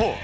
스포츠. 0.00 0.16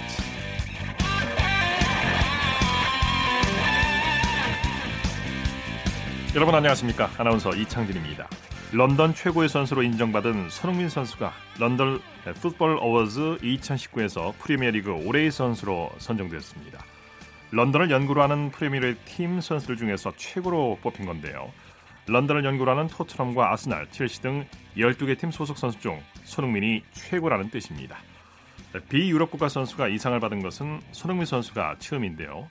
여러분 6.34 6.54
안녕하십니까? 6.54 7.10
아나운서 7.18 7.50
이창진입니다. 7.50 8.26
런던 8.72 9.14
최고의 9.14 9.50
선수로 9.50 9.82
인정받은 9.82 10.48
손흥민 10.48 10.88
선수가 10.88 11.30
런던 11.58 12.00
풋볼 12.40 12.78
어워즈 12.80 13.38
2019에서 13.42 14.32
프리미어리그 14.38 14.92
올해의 14.92 15.30
선수로 15.30 15.90
선정됐습니다. 15.98 16.82
런던을 17.50 17.90
연구로 17.90 18.22
하는 18.22 18.50
프리미어리그 18.50 18.98
팀 19.04 19.42
선수들 19.42 19.76
중에서 19.76 20.14
최고로 20.16 20.78
뽑힌 20.82 21.04
건데요. 21.04 21.52
런던을 22.06 22.46
연구로 22.46 22.70
하는 22.70 22.88
토트넘과 22.88 23.52
아스날, 23.52 23.86
첼시 23.90 24.22
등 24.22 24.46
12개 24.78 25.18
팀 25.18 25.30
소속 25.30 25.58
선수 25.58 25.78
중 25.80 26.00
손흥민이 26.24 26.82
최고라는 26.92 27.50
뜻입니다. 27.50 27.98
비유럽 28.88 29.30
국가 29.30 29.48
선수가 29.48 29.88
이상을 29.88 30.18
받은 30.20 30.42
것은 30.42 30.80
손흥민 30.92 31.26
선수가 31.26 31.76
처음인데요. 31.78 32.48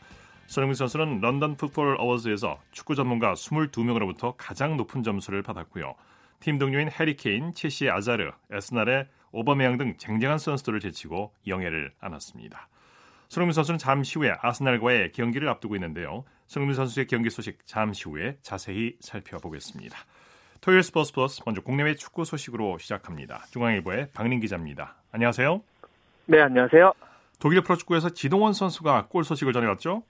손흥민 0.48 0.76
선수는 0.76 1.22
런던 1.22 1.56
풋볼 1.58 1.98
어워즈에서 2.00 2.60
축구 2.72 2.96
전문가 2.96 3.34
22명으로부터 3.34 4.36
가장 4.38 4.78
높은 4.78 5.04
점수를 5.04 5.42
받았고요. 5.42 5.96
팀 6.40 6.60
동료인 6.60 6.90
해리 6.92 7.16
케인, 7.16 7.54
체시의 7.54 7.92
아자르, 7.92 8.32
에스날의 8.52 9.08
오버메양 9.32 9.78
등 9.78 9.98
쟁쟁한 9.98 10.38
선수들을 10.38 10.80
제치고 10.80 11.34
영예를 11.48 11.92
안았습니다. 12.00 12.70
손흥민 13.28 13.54
선수는 13.54 13.78
잠시 13.78 14.20
후에 14.20 14.34
아스날과의 14.42 15.12
경기를 15.12 15.50
앞두고 15.50 15.76
있는데요. 15.76 16.24
손흥민 16.48 16.76
선수의 16.76 17.08
경기 17.08 17.30
소식 17.30 17.66
잠시 17.66 18.08
후에 18.08 18.38
자세히 18.42 18.96
살펴보겠습니다. 19.00 19.98
토요일 20.62 20.84
스포츠 20.84 21.14
플러스 21.14 21.42
먼저 21.46 21.62
국내외 21.62 21.96
축구 21.96 22.26
소식으로 22.26 22.78
시작합니다. 22.78 23.46
중앙일보의 23.52 24.10
박린 24.14 24.40
기자입니다. 24.40 24.96
안녕하세요. 25.12 25.75
네, 26.28 26.42
안녕하세요. 26.42 26.94
독일 27.40 27.62
프로축구에서 27.62 28.10
지동원 28.10 28.54
선수가 28.54 29.08
골 29.10 29.24
소식을 29.24 29.54
전해왔죠? 29.54 30.02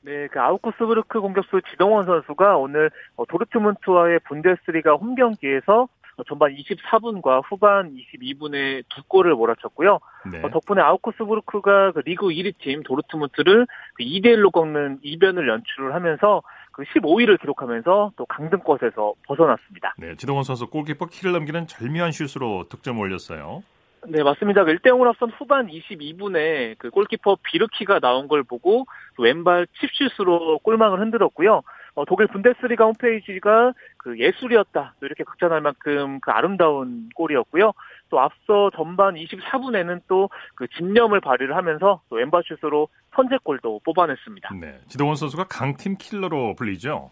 네, 0.00 0.26
그 0.28 0.40
아우크스부르크 0.40 1.20
공격수 1.20 1.60
지동원 1.70 2.06
선수가 2.06 2.56
오늘 2.56 2.90
도르트문트와의 3.28 4.20
분데스리가 4.28 4.94
홈 4.94 5.14
경기에서 5.14 5.88
전반 6.28 6.54
24분과 6.54 7.42
후반 7.48 7.94
22분에 7.94 8.84
두 8.88 9.02
골을 9.04 9.34
몰아쳤고요. 9.34 9.98
네. 10.30 10.42
덕분에 10.50 10.80
아우크스부르크가 10.80 11.92
그 11.92 12.00
리그 12.00 12.26
1위 12.26 12.54
팀 12.58 12.82
도르트문트를 12.82 13.66
그 13.94 14.04
2대 14.04 14.26
1로 14.36 14.52
꺾는 14.52 15.00
이변을 15.02 15.48
연출을 15.48 15.94
하면서 15.94 16.42
그 16.72 16.82
15위를 16.84 17.40
기록하면서 17.40 18.12
또 18.16 18.26
강등권에서 18.26 19.14
벗어났습니다. 19.26 19.94
네, 19.98 20.16
지동원 20.16 20.44
선수 20.44 20.68
골키퍼 20.68 21.06
키를 21.06 21.32
넘기는 21.32 21.66
절묘한 21.66 22.12
슛으로 22.12 22.68
득점을 22.68 23.00
올렸어요. 23.00 23.62
네, 24.08 24.22
맞습니다. 24.22 24.64
1대 24.64 24.86
0으로 24.86 25.08
앞선 25.08 25.30
후반 25.30 25.68
22분에 25.68 26.76
그 26.78 26.90
골키퍼 26.90 27.38
비르키가 27.42 28.00
나온 28.00 28.26
걸 28.28 28.42
보고 28.42 28.86
왼발 29.18 29.66
칩슛으로 29.78 30.58
골망을 30.58 31.00
흔들었고요. 31.00 31.62
어, 31.94 32.04
독일 32.06 32.26
분데스리가 32.28 32.84
홈페이지가 32.86 33.74
그 33.98 34.18
예술이었다. 34.18 34.94
이렇게 35.02 35.24
극찬할 35.24 35.60
만큼 35.60 36.20
그 36.20 36.30
아름다운 36.30 37.10
골이었고요. 37.14 37.72
또 38.08 38.20
앞서 38.20 38.70
전반 38.74 39.14
24분에는 39.14 40.00
또 40.08 40.28
그 40.54 40.68
집념을 40.68 41.20
발휘를 41.20 41.56
하면서 41.56 42.00
또 42.08 42.16
왼발 42.16 42.42
슛으로 42.44 42.88
선제골도 43.16 43.80
뽑아냈습니다. 43.84 44.54
네, 44.60 44.80
지동원 44.86 45.16
선수가 45.16 45.44
강팀 45.44 45.96
킬러로 45.98 46.54
불리죠. 46.54 47.10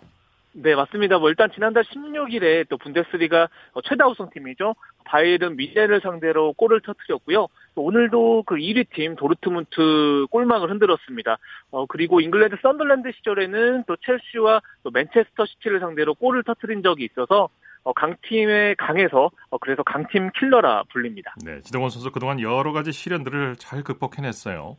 네, 0.53 0.75
맞습니다. 0.75 1.19
뭐 1.19 1.29
일단 1.29 1.51
지난달 1.53 1.85
16일에 1.85 2.69
또 2.69 2.77
분데스리가 2.77 3.49
최다 3.85 4.09
우승팀이죠. 4.09 4.75
바이에른 5.05 5.57
뮌헨을 5.57 6.01
상대로 6.01 6.53
골을 6.55 6.81
터뜨렸고요. 6.81 7.47
오늘도 7.77 8.45
그 8.47 8.57
1위 8.57 8.87
팀 8.91 9.15
도르트문트 9.15 10.27
골망을 10.31 10.71
흔들었습니다. 10.71 11.39
어, 11.71 11.87
그리고 11.87 12.21
잉글랜드 12.21 12.57
선더랜드 12.63 13.13
시절에는 13.17 13.85
또 13.87 13.97
첼시와 13.97 14.61
또 14.83 14.91
맨체스터 14.91 15.47
시티를 15.47 15.81
상대로 15.81 16.15
골을 16.15 16.43
터뜨린 16.43 16.83
적이 16.83 17.05
있어서 17.05 17.49
어, 17.83 17.93
강팀에 17.93 18.75
강해서 18.75 19.31
어, 19.51 19.59
그래서 19.59 19.83
강팀 19.85 20.31
킬러라 20.39 20.85
불립니다. 20.93 21.35
네, 21.45 21.61
지동원 21.61 21.91
선수 21.91 22.11
그동안 22.11 22.41
여러 22.41 22.73
가지 22.73 22.93
시련들을 22.93 23.57
잘 23.57 23.83
극복해냈어요. 23.83 24.77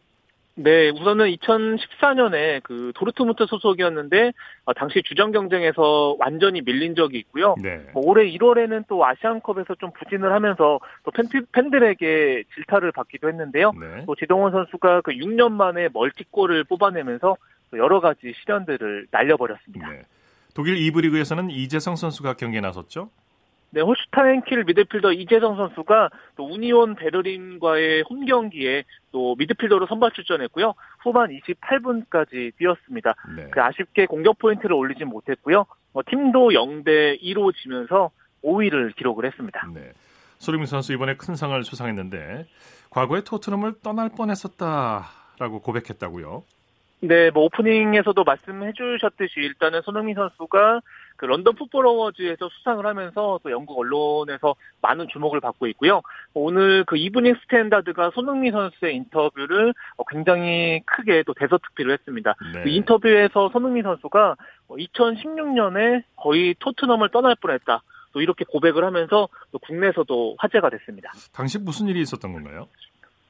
네, 0.56 0.90
우선은 0.90 1.28
2014년에 1.28 2.62
그 2.64 2.92
도르트문트 2.96 3.46
소속이었는데 3.48 4.34
어, 4.66 4.74
당시 4.74 5.02
주전 5.04 5.32
경쟁에서 5.32 6.16
완전히 6.20 6.62
밀린 6.62 6.96
적이 6.96 7.20
있고요. 7.20 7.56
네. 7.62 7.82
뭐 7.94 8.04
올해 8.06 8.30
1월에는 8.30 8.86
또 8.88 9.06
아시안컵에서 9.06 9.76
좀 9.76 9.92
부진을 9.92 10.34
하면서 10.34 10.80
또 11.04 11.12
팬, 11.12 11.26
팬들에게 11.52 12.44
질타를 12.54 12.92
받기도 12.92 13.30
했는데요. 13.30 13.72
네. 13.80 14.04
또 14.06 14.16
지동원 14.16 14.52
선수가 14.52 15.02
그 15.02 15.12
6년 15.12 15.52
만에 15.52 15.88
멀티골을 15.94 16.66
뽑아내면서 16.66 17.38
여러 17.74 18.02
가지 18.02 18.34
시련들을 18.42 19.08
날려버렸습니다. 19.10 19.90
네. 19.90 20.02
독일 20.54 20.76
2부 20.76 21.02
리그에서는 21.04 21.50
이재성 21.50 21.96
선수가 21.96 22.34
경기에 22.34 22.60
나섰죠? 22.60 23.10
네, 23.74 23.82
홀슈타인 23.82 24.42
킬 24.42 24.66
미드필더 24.66 25.14
이재성 25.14 25.56
선수가 25.56 26.10
또 26.36 26.46
우니온 26.46 26.96
베를린과의 26.96 28.04
홈 28.10 28.26
경기에 28.26 28.84
또 29.12 29.36
미드필더로 29.38 29.88
선발 29.88 30.12
출전했고요. 30.12 30.74
후반 31.00 31.30
28분까지 31.30 32.54
뛰었습니다. 32.58 33.16
네. 33.36 33.48
그 33.50 33.62
아쉽게 33.62 34.08
공격 34.08 34.40
포인트를 34.40 34.74
올리진 34.74 35.08
못했고요. 35.08 35.66
어, 35.94 36.02
팀도 36.06 36.50
0대 36.50 37.22
2로 37.22 37.56
지면서 37.56 38.12
5위를 38.44 38.94
기록을 38.98 39.26
했습니다. 39.26 39.66
네. 39.74 39.94
손흥민 40.38 40.66
선수 40.66 40.92
이번에 40.92 41.16
큰 41.16 41.36
상을 41.36 41.64
수상했는데 41.64 42.48
과거에 42.90 43.22
토트넘을 43.22 43.76
떠날 43.82 44.10
뻔했었다라고 44.10 45.62
고백했다고요. 45.62 46.44
네, 47.04 47.32
뭐 47.32 47.46
오프닝에서도 47.46 48.24
말씀해 48.24 48.74
주셨듯이 48.74 49.40
일단은 49.40 49.82
손흥민 49.82 50.16
선수가 50.16 50.82
그 51.22 51.28
런던 51.28 51.54
풋볼 51.54 51.86
어워즈에서 51.86 52.50
수상을 52.50 52.84
하면서 52.84 53.40
또 53.44 53.52
영국 53.52 53.78
언론에서 53.78 54.56
많은 54.82 55.08
주목을 55.08 55.40
받고 55.40 55.68
있고요. 55.68 56.02
오늘 56.34 56.84
그 56.86 56.98
이브닝 56.98 57.36
스탠다드가 57.44 58.10
손흥민 58.16 58.52
선수의 58.54 58.96
인터뷰를 58.96 59.72
굉장히 60.10 60.82
크게 60.88 61.22
또 61.28 61.36
대서특필을 61.36 61.94
했습니다. 61.94 62.34
네. 62.56 62.64
그 62.64 62.70
인터뷰에서 62.70 63.50
손흥민 63.50 63.84
선수가 63.84 64.36
2016년에 64.70 66.02
거의 66.16 66.56
토트넘을 66.58 67.10
떠날 67.12 67.36
뻔했다. 67.36 67.84
또 68.14 68.22
이렇게 68.22 68.44
고백을 68.44 68.84
하면서 68.84 69.30
또 69.52 69.60
국내에서도 69.60 70.38
화제가 70.40 70.72
됐습니다. 70.72 71.12
당시 71.32 71.60
무슨 71.60 71.88
일이 71.88 72.02
있었던 72.02 72.34
건가요? 72.34 72.68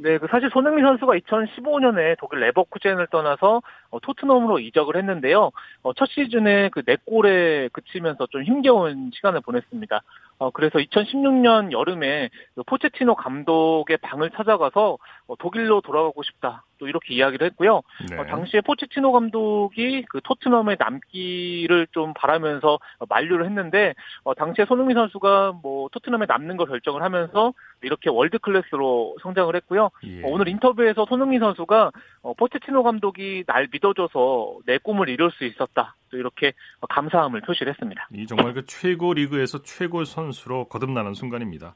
네, 0.04 0.18
그 0.18 0.26
사실 0.32 0.50
손흥민 0.50 0.84
선수가 0.84 1.14
2015년에 1.14 2.18
독일 2.18 2.40
레버쿠젠을 2.40 3.08
떠나서 3.12 3.62
어, 3.92 4.00
토트넘으로 4.00 4.58
이적을 4.58 4.96
했는데요. 4.96 5.52
어, 5.84 5.94
첫 5.94 6.10
시즌에 6.10 6.70
그 6.70 6.82
4골에 6.82 7.72
그치면서 7.72 8.26
좀 8.32 8.44
힘겨운 8.44 9.12
시간을 9.14 9.42
보냈습니다. 9.42 10.02
어, 10.40 10.50
그래서 10.50 10.80
2016년 10.80 11.72
여름에 11.72 12.32
그 12.56 12.64
포체티노 12.64 13.14
감독의 13.14 13.98
방을 13.98 14.32
찾아가서 14.32 14.98
어, 15.28 15.36
독일로 15.36 15.82
돌아가고 15.82 16.24
싶다. 16.24 16.64
또 16.82 16.88
이렇게 16.88 17.14
이야기를 17.14 17.46
했고요. 17.46 17.84
네. 18.10 18.18
어, 18.18 18.26
당시에 18.26 18.62
포체티노 18.62 19.12
감독이 19.12 20.04
그 20.10 20.20
토트넘에 20.24 20.78
남기를 20.80 21.86
좀 21.92 22.12
바라면서 22.16 22.80
만류를 23.08 23.46
했는데 23.46 23.94
어, 24.24 24.34
당시에 24.34 24.66
손흥민 24.66 24.96
선수가 24.96 25.60
뭐 25.62 25.90
토트넘에 25.92 26.26
남는 26.28 26.58
걸 26.58 26.68
결정을 26.68 27.04
하면서 27.04 27.54
이렇게 27.84 28.10
월드 28.10 28.40
클래스로 28.40 29.18
성장을 29.22 29.56
했고요. 29.56 29.92
예. 30.06 30.24
어, 30.24 30.30
오늘 30.30 30.48
인터뷰에서 30.48 31.06
손흥민 31.08 31.40
선수가 31.40 31.92
어, 32.24 32.34
포체티노 32.34 32.82
감독이 32.82 33.44
날 33.46 33.68
믿어줘서 33.72 34.58
내 34.66 34.80
꿈을 34.80 35.08
이룰 35.08 35.30
수 35.30 35.46
있었다. 35.46 35.96
또 36.10 36.18
이렇게 36.18 36.54
감사함을 36.90 37.42
표시를 37.42 37.74
했습니다. 37.74 38.10
이 38.12 38.26
정말 38.26 38.54
그 38.54 38.66
최고 38.66 39.14
리그에서 39.14 39.62
최고 39.62 40.04
선수로 40.04 40.66
거듭나는 40.66 41.14
순간입니다. 41.14 41.76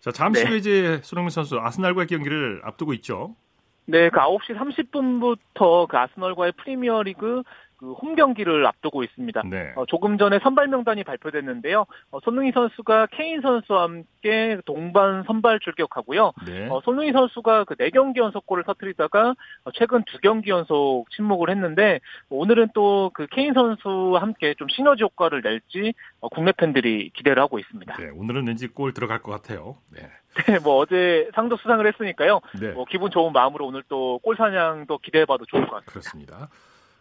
자, 0.00 0.10
잠시 0.10 0.42
네. 0.42 0.50
후에 0.50 0.58
이제 0.58 1.00
손흥민 1.02 1.30
선수 1.30 1.58
아스날과의 1.58 2.08
경기를 2.08 2.60
앞두고 2.64 2.92
있죠. 2.94 3.36
네, 3.86 4.08
그 4.08 4.18
9시 4.18 4.56
30분부터 4.56 5.86
그 5.86 5.98
아스널과의 5.98 6.52
프리미어리그 6.52 7.42
그홈 7.84 8.14
경기를 8.14 8.66
앞두고 8.66 9.02
있습니다. 9.04 9.42
네. 9.50 9.72
어, 9.76 9.84
조금 9.86 10.16
전에 10.18 10.38
선발 10.42 10.68
명단이 10.68 11.04
발표됐는데요. 11.04 11.84
어, 12.10 12.20
손흥민 12.24 12.52
선수가 12.52 13.08
케인 13.12 13.40
선수와 13.42 13.82
함께 13.82 14.58
동반 14.64 15.22
선발 15.24 15.60
출격하고요. 15.60 16.32
네. 16.46 16.68
어, 16.70 16.80
손흥민 16.84 17.12
선수가 17.12 17.64
그 17.64 17.74
4경기 17.74 18.16
연속골을 18.18 18.64
터뜨리다가 18.64 19.34
어, 19.64 19.70
최근 19.74 20.02
2경기 20.04 20.48
연속 20.48 21.04
침묵을 21.14 21.50
했는데 21.50 22.00
오늘은 22.30 22.68
또 22.74 23.10
그 23.12 23.26
케인 23.30 23.52
선수와 23.54 24.22
함께 24.22 24.54
좀 24.54 24.68
시너지 24.68 25.02
효과를 25.02 25.42
낼지 25.42 25.94
어, 26.20 26.28
국내 26.28 26.52
팬들이 26.52 27.10
기대를 27.10 27.42
하고 27.42 27.58
있습니다. 27.58 27.96
네, 27.96 28.08
오늘은 28.14 28.46
왠지 28.46 28.66
골 28.68 28.94
들어갈 28.94 29.20
것 29.20 29.30
같아요. 29.32 29.76
네. 29.92 30.00
네, 30.48 30.58
뭐 30.58 30.76
어제 30.78 31.30
상도 31.34 31.56
수상을 31.56 31.86
했으니까요. 31.86 32.40
네. 32.60 32.70
뭐 32.72 32.84
기분 32.86 33.10
좋은 33.10 33.32
마음으로 33.32 33.66
오늘 33.66 33.82
또 33.88 34.18
골 34.22 34.36
사냥도 34.36 34.98
기대해봐도 34.98 35.44
좋을 35.46 35.66
것 35.66 35.84
같습니다. 35.84 35.92
그렇습니다. 35.92 36.48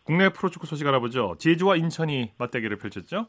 국내 0.03 0.29
프로축구 0.29 0.67
소식 0.67 0.85
알아보죠. 0.85 1.35
제주와 1.39 1.77
인천이 1.77 2.31
맞대결을 2.38 2.77
펼쳤죠? 2.77 3.27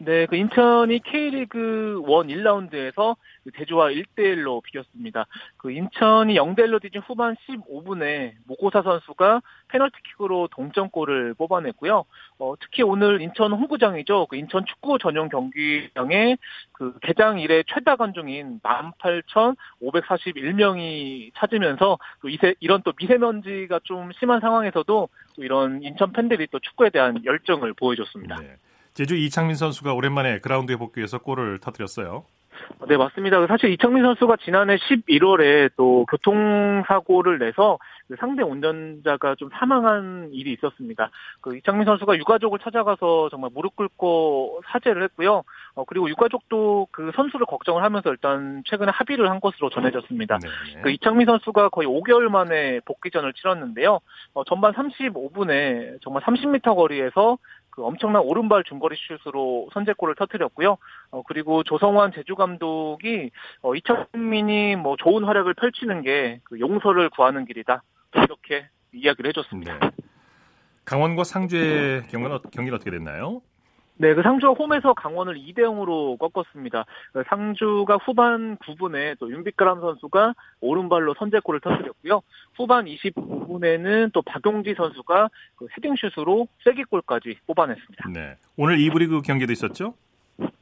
네, 0.00 0.26
그 0.26 0.36
인천이 0.36 1.00
K리그 1.00 2.00
1 2.06 2.06
1라운드에서 2.06 3.16
제주와 3.56 3.88
1대1로 3.88 4.62
비겼습니다. 4.62 5.26
그 5.56 5.72
인천이 5.72 6.34
0대1로 6.34 6.80
뒤진 6.80 7.00
후반 7.00 7.34
15분에 7.48 8.34
모고사 8.46 8.82
선수가 8.82 9.42
페널티킥으로 9.68 10.50
동점골을 10.52 11.34
뽑아냈고요. 11.34 12.04
어, 12.38 12.54
특히 12.60 12.84
오늘 12.84 13.20
인천 13.20 13.52
홈구장이죠. 13.52 14.26
그 14.26 14.36
인천 14.36 14.64
축구 14.66 15.00
전용 15.00 15.28
경기장에 15.28 16.36
그 16.72 16.96
개장 17.02 17.40
이래 17.40 17.64
최다 17.66 17.96
관중인 17.96 18.60
18,541명이 18.60 21.32
찾으면서 21.34 21.98
또 22.22 22.28
이세, 22.28 22.54
이런 22.60 22.82
또 22.84 22.92
미세먼지가 22.96 23.80
좀 23.82 24.12
심한 24.12 24.38
상황에서도 24.40 25.08
또 25.38 25.42
이런 25.42 25.82
인천 25.82 26.12
팬들이 26.12 26.46
또 26.52 26.60
축구에 26.60 26.90
대한 26.90 27.24
열정을 27.24 27.74
보여줬습니다. 27.74 28.36
네. 28.36 28.58
제주 28.98 29.14
이창민 29.14 29.54
선수가 29.54 29.92
오랜만에 29.94 30.40
그라운드에 30.40 30.74
복귀해서 30.74 31.18
골을 31.18 31.60
터뜨렸어요. 31.60 32.24
네, 32.88 32.96
맞습니다. 32.96 33.46
사실 33.46 33.70
이창민 33.70 34.02
선수가 34.02 34.38
지난해 34.44 34.76
11월에 34.76 35.70
또 35.76 36.04
교통사고를 36.06 37.38
내서 37.38 37.78
그 38.08 38.16
상대 38.18 38.42
운전자가 38.42 39.34
좀 39.36 39.50
사망한 39.52 40.30
일이 40.32 40.52
있었습니다. 40.54 41.10
그 41.40 41.56
이창민 41.56 41.84
선수가 41.84 42.16
유가족을 42.16 42.58
찾아가서 42.58 43.28
정말 43.30 43.50
무릎 43.54 43.76
꿇고 43.76 44.62
사죄를 44.66 45.02
했고요. 45.04 45.44
어, 45.74 45.84
그리고 45.84 46.08
유가족도 46.08 46.88
그 46.90 47.12
선수를 47.14 47.46
걱정을 47.46 47.82
하면서 47.82 48.10
일단 48.10 48.62
최근에 48.66 48.90
합의를 48.90 49.30
한 49.30 49.40
것으로 49.40 49.70
전해졌습니다. 49.70 50.38
네. 50.38 50.80
그 50.82 50.90
이창민 50.90 51.26
선수가 51.26 51.68
거의 51.68 51.86
5개월 51.86 52.28
만에 52.28 52.80
복귀전을 52.84 53.34
치렀는데요. 53.34 54.00
어, 54.34 54.44
전반 54.44 54.72
35분에 54.72 56.00
정말 56.02 56.22
30m 56.22 56.74
거리에서 56.74 57.38
그 57.78 57.84
엄청난 57.84 58.22
오른발 58.22 58.64
중거리 58.64 58.96
슛으로 59.22 59.68
선제골을 59.72 60.16
터뜨렸고요. 60.16 60.78
어, 61.12 61.22
그리고 61.22 61.62
조성환 61.62 62.10
제주 62.12 62.34
감독이 62.34 63.30
어, 63.62 63.76
이창민이 63.76 64.74
뭐 64.74 64.96
좋은 64.96 65.22
활약을 65.22 65.54
펼치는 65.54 66.02
게 66.02 66.40
그 66.44 66.58
용서를 66.58 67.10
구하는 67.10 67.44
길이다. 67.44 67.82
이렇게 68.14 68.66
이야기를 68.92 69.28
해줬습니다. 69.28 69.78
네. 69.78 69.90
강원과 70.84 71.24
상주의 71.24 72.02
경우는 72.08 72.38
경기는 72.50 72.74
어떻게 72.74 72.90
됐나요? 72.90 73.42
네, 74.00 74.14
그 74.14 74.22
상주가 74.22 74.52
홈에서 74.52 74.94
강원을 74.94 75.34
2대 75.34 75.58
0으로 75.58 76.16
꺾었습니다. 76.18 76.84
그 77.12 77.24
상주가 77.26 77.96
후반 77.96 78.56
9분에 78.58 79.18
또 79.18 79.28
윤빛가람 79.28 79.80
선수가 79.80 80.34
오른발로 80.60 81.14
선제골을 81.18 81.60
터뜨렸고요. 81.60 82.22
후반 82.54 82.86
29분에는 82.86 84.12
또 84.12 84.22
박용지 84.22 84.74
선수가 84.74 85.30
그 85.56 85.66
헤딩슛으로 85.76 86.46
쐐기골까지 86.64 87.38
뽑아냈습니다. 87.48 88.08
네, 88.14 88.36
오늘 88.56 88.78
2부 88.78 89.00
리그 89.00 89.20
경기도 89.22 89.52
있었죠? 89.52 89.94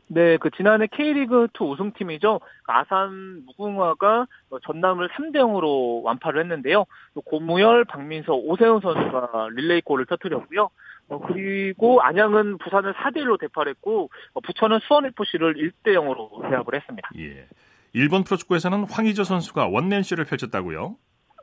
네, 0.08 0.38
그 0.38 0.50
지난해 0.50 0.86
K리그 0.86 1.48
2 1.52 1.62
우승팀이죠. 1.62 2.40
그 2.62 2.72
아산 2.72 3.44
무궁화가 3.44 4.26
전남을 4.62 5.10
3대 5.10 5.36
0으로 5.36 6.02
완파를 6.04 6.40
했는데요. 6.40 6.86
또 7.12 7.20
고무열, 7.20 7.84
박민서, 7.84 8.32
오세훈 8.32 8.80
선수가 8.80 9.48
릴레이골을 9.52 10.06
터뜨렸고요. 10.06 10.70
어, 11.08 11.20
그리고 11.20 12.00
안양은 12.02 12.58
부산을 12.58 12.94
4대 12.94 13.18
1로 13.18 13.38
대파했고 13.38 14.10
어, 14.34 14.40
부천은 14.40 14.80
수원 14.82 15.06
FC를 15.06 15.54
1대 15.54 15.94
0으로 15.94 16.42
대합을 16.48 16.74
했습니다. 16.74 17.10
예. 17.18 17.46
일본 17.92 18.24
프로축구에서는 18.24 18.84
황의조 18.90 19.24
선수가 19.24 19.68
원맨쇼를 19.68 20.24
펼쳤다고요? 20.24 20.96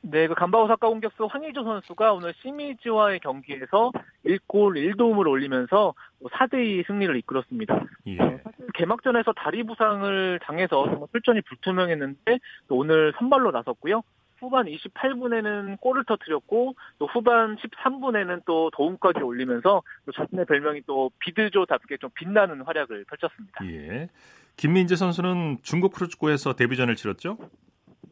네, 0.05 0.27
그 0.27 0.35
간바 0.35 0.61
오 0.61 0.67
사카 0.67 0.89
공격수 0.89 1.25
황의조 1.25 1.63
선수가 1.63 2.13
오늘 2.13 2.33
시미즈와의 2.41 3.21
경기에서 3.21 3.91
1골 4.25 4.75
1도움을 4.95 5.25
올리면서 5.27 5.93
4대2 6.21 6.75
뭐 6.75 6.83
승리를 6.87 7.15
이끌었습니다. 7.15 7.85
예. 8.07 8.19
어, 8.19 8.39
사실 8.43 8.67
개막전에서 8.73 9.31
다리 9.31 9.63
부상을 9.63 10.39
당해서 10.43 10.85
정말 10.85 11.07
출전이 11.13 11.41
불투명했는데 11.41 12.39
오늘 12.69 13.13
선발로 13.17 13.51
나섰고요. 13.51 14.01
후반 14.43 14.65
28분에는 14.65 15.79
골을 15.79 16.03
터뜨렸고 16.05 16.75
또 16.99 17.07
후반 17.07 17.55
13분에는 17.55 18.43
또 18.45 18.69
도움까지 18.71 19.19
올리면서 19.19 19.81
또 20.05 20.11
자신의 20.11 20.45
별명이 20.45 20.81
또 20.85 21.11
비드조답게 21.19 21.97
좀 21.97 22.09
빛나는 22.13 22.61
활약을 22.61 23.05
펼쳤습니다. 23.05 23.65
예. 23.65 24.09
김민재 24.57 24.95
선수는 24.95 25.59
중국 25.63 25.93
프로축구에서 25.93 26.53
데뷔전을 26.53 26.95
치렀죠? 26.95 27.37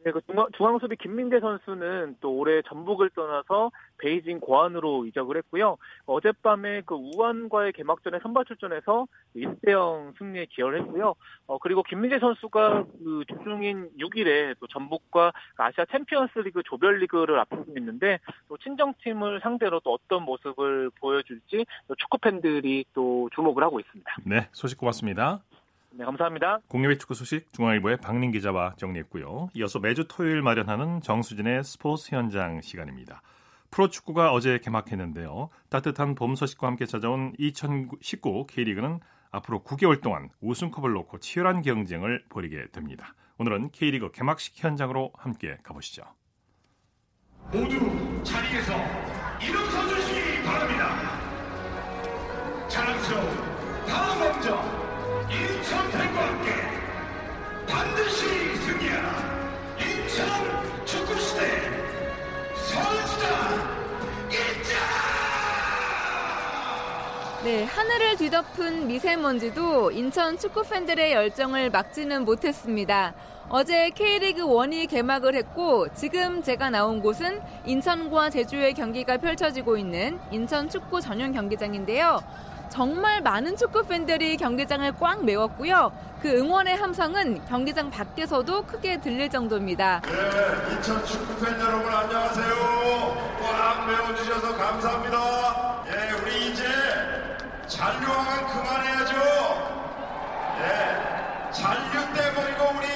네, 0.04 0.10
그 0.10 0.20
중앙, 0.56 0.78
수비 0.80 0.96
김민재 0.96 1.38
선수는 1.40 2.16
또 2.20 2.32
올해 2.32 2.60
전북을 2.62 3.10
떠나서 3.10 3.70
베이징 3.98 4.40
궈안으로 4.40 5.06
이적을 5.06 5.36
했고요. 5.36 5.76
어젯밤에 6.06 6.82
그 6.84 6.94
우한과의 6.94 7.72
개막전에 7.72 8.18
선발 8.20 8.44
출전해서 8.46 9.06
1대0 9.36 10.18
승리에 10.18 10.46
기여를 10.46 10.82
했고요. 10.82 11.14
어, 11.46 11.58
그리고 11.58 11.82
김민재 11.84 12.18
선수가 12.18 12.84
그 13.04 13.24
주중인 13.28 13.90
6일에 13.98 14.56
또 14.58 14.66
전북과 14.66 15.32
아시아 15.56 15.84
챔피언스 15.84 16.40
리그 16.40 16.62
조별리그를 16.64 17.38
앞두고 17.38 17.74
있는데 17.78 18.18
또 18.48 18.56
친정팀을 18.58 19.40
상대로 19.40 19.78
또 19.80 19.92
어떤 19.92 20.24
모습을 20.24 20.90
보여줄지 21.00 21.64
또 21.86 21.94
축구 21.94 22.18
팬들이 22.18 22.84
또 22.92 23.28
주목을 23.34 23.62
하고 23.62 23.78
있습니다. 23.78 24.16
네, 24.24 24.48
소식 24.52 24.78
고맙습니다. 24.78 25.42
네, 25.94 26.04
감사합니다. 26.06 26.60
국내외 26.68 26.96
축구 26.96 27.14
소식 27.14 27.52
중앙일보의 27.52 27.98
박민 27.98 28.30
기자와 28.30 28.74
정리했고요. 28.76 29.50
이어서 29.54 29.78
매주 29.78 30.06
토요일 30.08 30.40
마련하는 30.40 31.02
정수진의 31.02 31.64
스포츠 31.64 32.14
현장 32.14 32.62
시간입니다. 32.62 33.20
프로축구가 33.70 34.32
어제 34.32 34.58
개막했는데요. 34.58 35.50
따뜻한 35.68 36.14
봄 36.14 36.34
소식과 36.34 36.66
함께 36.66 36.86
찾아온 36.86 37.34
2019 37.38 38.46
K리그는 38.46 39.00
앞으로 39.30 39.62
9개월 39.62 40.02
동안 40.02 40.30
우승컵을 40.40 40.92
놓고 40.92 41.18
치열한 41.18 41.62
경쟁을 41.62 42.24
벌이게 42.28 42.68
됩니다. 42.72 43.14
오늘은 43.38 43.70
K리그 43.70 44.12
개막식 44.12 44.62
현장으로 44.62 45.12
함께 45.16 45.58
가보시죠. 45.62 46.04
모두 47.46 48.22
자리에서 48.22 48.72
일어서 49.42 49.88
주시기 49.88 50.42
바랍니다. 50.42 51.22
자랑스러운 52.68 53.26
다음 53.86 54.18
먼저 54.20 54.91
네, 67.44 67.64
하늘을 67.64 68.16
뒤덮은 68.18 68.86
미세먼지도 68.86 69.90
인천 69.90 70.38
축구 70.38 70.62
팬들의 70.62 71.12
열정을 71.12 71.70
막지는 71.70 72.24
못했습니다. 72.24 73.14
어제 73.48 73.90
K리그 73.90 74.46
1이 74.46 74.88
개막을 74.88 75.34
했고 75.34 75.88
지금 75.94 76.42
제가 76.42 76.70
나온 76.70 77.00
곳은 77.00 77.40
인천과 77.64 78.30
제주의 78.30 78.74
경기가 78.74 79.16
펼쳐지고 79.16 79.76
있는 79.76 80.20
인천 80.30 80.68
축구 80.68 81.00
전용 81.00 81.32
경기장인데요. 81.32 82.20
정말 82.72 83.20
많은 83.20 83.54
축구 83.54 83.84
팬들이 83.84 84.38
경기장을 84.38 84.90
꽉 84.98 85.22
메웠고요. 85.26 85.92
그 86.22 86.38
응원의 86.38 86.78
함성은 86.78 87.44
경기장 87.44 87.90
밖에서도 87.90 88.62
크게 88.62 88.98
들릴 88.98 89.28
정도입니다. 89.28 90.00
네, 90.06 90.74
인천 90.74 91.04
축구 91.04 91.36
팬 91.44 91.60
여러분 91.60 91.92
안녕하세요. 91.92 93.36
꽉 93.42 93.86
메워주셔서 93.86 94.56
감사합니다. 94.56 95.84
예, 95.88 96.12
우리 96.22 96.48
이제 96.50 96.64
잔류왕은 97.66 98.46
그만해야죠. 98.46 99.16
예, 100.60 101.52
잔류 101.52 102.14
떼버리고 102.14 102.64
우리 102.78 102.86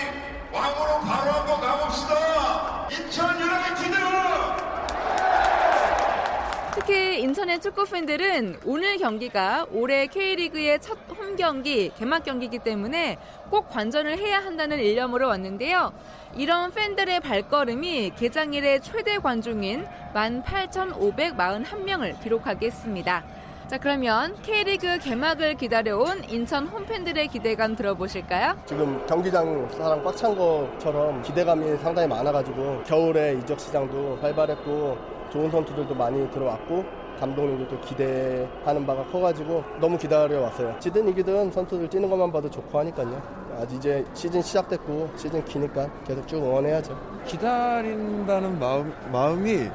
왕으로 0.56 1.00
바로 1.00 1.32
한번 1.32 1.60
가봅시다. 1.60 2.88
인천 2.92 3.38
유나이티드! 3.38 3.96
특히 6.86 7.20
인천의 7.20 7.60
축구 7.60 7.84
팬들은 7.84 8.60
오늘 8.64 8.96
경기가 8.96 9.66
올해 9.72 10.06
K리그의 10.06 10.80
첫 10.80 10.96
홈경기, 11.18 11.90
개막 11.98 12.22
경기이기 12.22 12.60
때문에 12.60 13.18
꼭 13.50 13.68
관전을 13.70 14.16
해야 14.18 14.38
한다는 14.38 14.78
일념으로 14.78 15.26
왔는데요. 15.26 15.92
이런 16.36 16.72
팬들의 16.72 17.18
발걸음이 17.18 18.12
개장일의 18.16 18.82
최대 18.82 19.18
관중인 19.18 19.84
18,541명을 20.14 22.20
기록하게 22.20 22.66
했습니다. 22.66 23.24
자 23.66 23.78
그러면 23.78 24.40
K리그 24.42 25.00
개막을 25.00 25.56
기다려온 25.56 26.22
인천 26.28 26.68
홈팬들의 26.68 27.26
기대감 27.26 27.74
들어보실까요? 27.74 28.62
지금 28.64 29.04
경기장 29.08 29.68
사람 29.70 30.04
꽉 30.04 30.14
찬 30.14 30.36
것처럼 30.36 31.20
기대감이 31.22 31.78
상당히 31.78 32.06
많아가지고 32.06 32.84
겨울에 32.84 33.40
이적 33.42 33.58
시장도 33.58 34.20
활발했고 34.22 35.15
좋은 35.30 35.50
선수들도 35.50 35.94
많이 35.94 36.30
들어왔고 36.30 36.84
감독님들도 37.18 37.80
기대하는 37.80 38.86
바가 38.86 39.04
커가지고 39.06 39.64
너무 39.80 39.96
기다려 39.96 40.40
왔어요. 40.40 40.74
지든 40.78 41.08
이기든 41.08 41.50
선수들 41.50 41.88
뛰는 41.88 42.08
것만 42.08 42.30
봐도 42.30 42.50
좋고 42.50 42.78
하니까요. 42.78 43.46
아직 43.58 43.76
이제 43.76 44.04
시즌 44.12 44.42
시작됐고 44.42 45.10
시즌 45.16 45.42
기니까 45.44 45.88
계속 46.06 46.28
쭉 46.28 46.36
응원해야죠. 46.36 46.98
기다린다는 47.26 48.58
마음, 48.58 48.92
마음이 49.10 49.68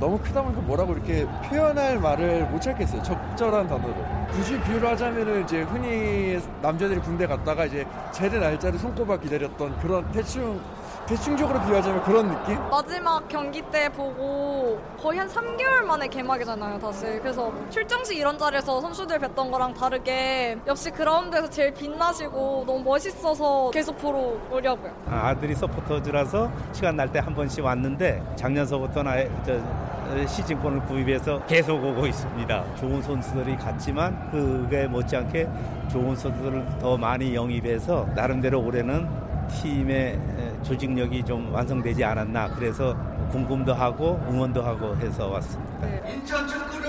너무 0.00 0.18
크다 0.18 0.42
보니까 0.42 0.62
뭐라고 0.62 0.94
이렇게 0.94 1.26
표현할 1.48 1.98
말을 1.98 2.46
못 2.46 2.60
찾겠어요. 2.60 3.02
적절한 3.02 3.68
단어로. 3.68 3.94
굳이 4.32 4.58
비유를 4.62 4.88
하자면은 4.88 5.44
이제 5.44 5.62
흔히 5.62 6.40
남자들이 6.62 7.00
군대 7.00 7.26
갔다가 7.26 7.66
이제 7.66 7.86
제대 8.12 8.38
날짜를 8.38 8.78
손꼽아 8.78 9.18
기다렸던 9.18 9.78
그런 9.80 10.10
대충 10.10 10.58
대충적으로 11.08 11.58
비유하자면 11.62 12.02
그런 12.02 12.28
느낌? 12.28 12.58
마지막 12.68 13.26
경기 13.28 13.62
때 13.70 13.88
보고 13.88 14.78
거의 15.00 15.18
한 15.18 15.26
3개월 15.26 15.82
만에 15.86 16.06
개막이잖아요, 16.06 16.78
다시. 16.78 17.06
그래서 17.22 17.50
출정식 17.70 18.18
이런 18.18 18.36
자리에서 18.36 18.80
선수들 18.82 19.18
뵀던 19.18 19.50
거랑 19.50 19.72
다르게 19.72 20.58
역시 20.66 20.90
그라운드에서 20.90 21.48
제일 21.48 21.72
빛나시고 21.72 22.64
너무 22.66 22.82
멋있어서 22.84 23.70
계속 23.70 23.96
보러 23.96 24.34
오려고요. 24.50 24.92
아, 25.08 25.28
아들이 25.28 25.54
서포터즈라서 25.54 26.50
시간 26.72 26.96
날 26.96 27.08
때 27.08 27.20
한 27.20 27.34
번씩 27.34 27.64
왔는데 27.64 28.22
작년서부터 28.36 29.02
나 29.02 29.14
저, 29.46 29.58
시즌권을 30.26 30.80
구입해서 30.86 31.42
계속 31.46 31.82
오고 31.82 32.06
있습니다. 32.06 32.74
좋은 32.76 33.00
선수들이 33.02 33.56
갔지만 33.56 34.30
그게 34.30 34.86
못지않게 34.86 35.48
좋은 35.90 36.14
선수들을 36.16 36.78
더 36.80 36.96
많이 36.98 37.34
영입해서 37.34 38.06
나름대로 38.14 38.60
올해는 38.60 39.08
팀의 39.48 40.18
조직력이 40.62 41.24
좀 41.24 41.52
완성되지 41.52 42.04
않았나 42.04 42.48
그래서 42.54 42.96
궁금도 43.30 43.74
하고 43.74 44.20
응원도 44.28 44.62
하고 44.62 44.96
해서 44.96 45.28
왔습니다. 45.28 45.88
인천 46.08 46.46
축구를 46.46 46.87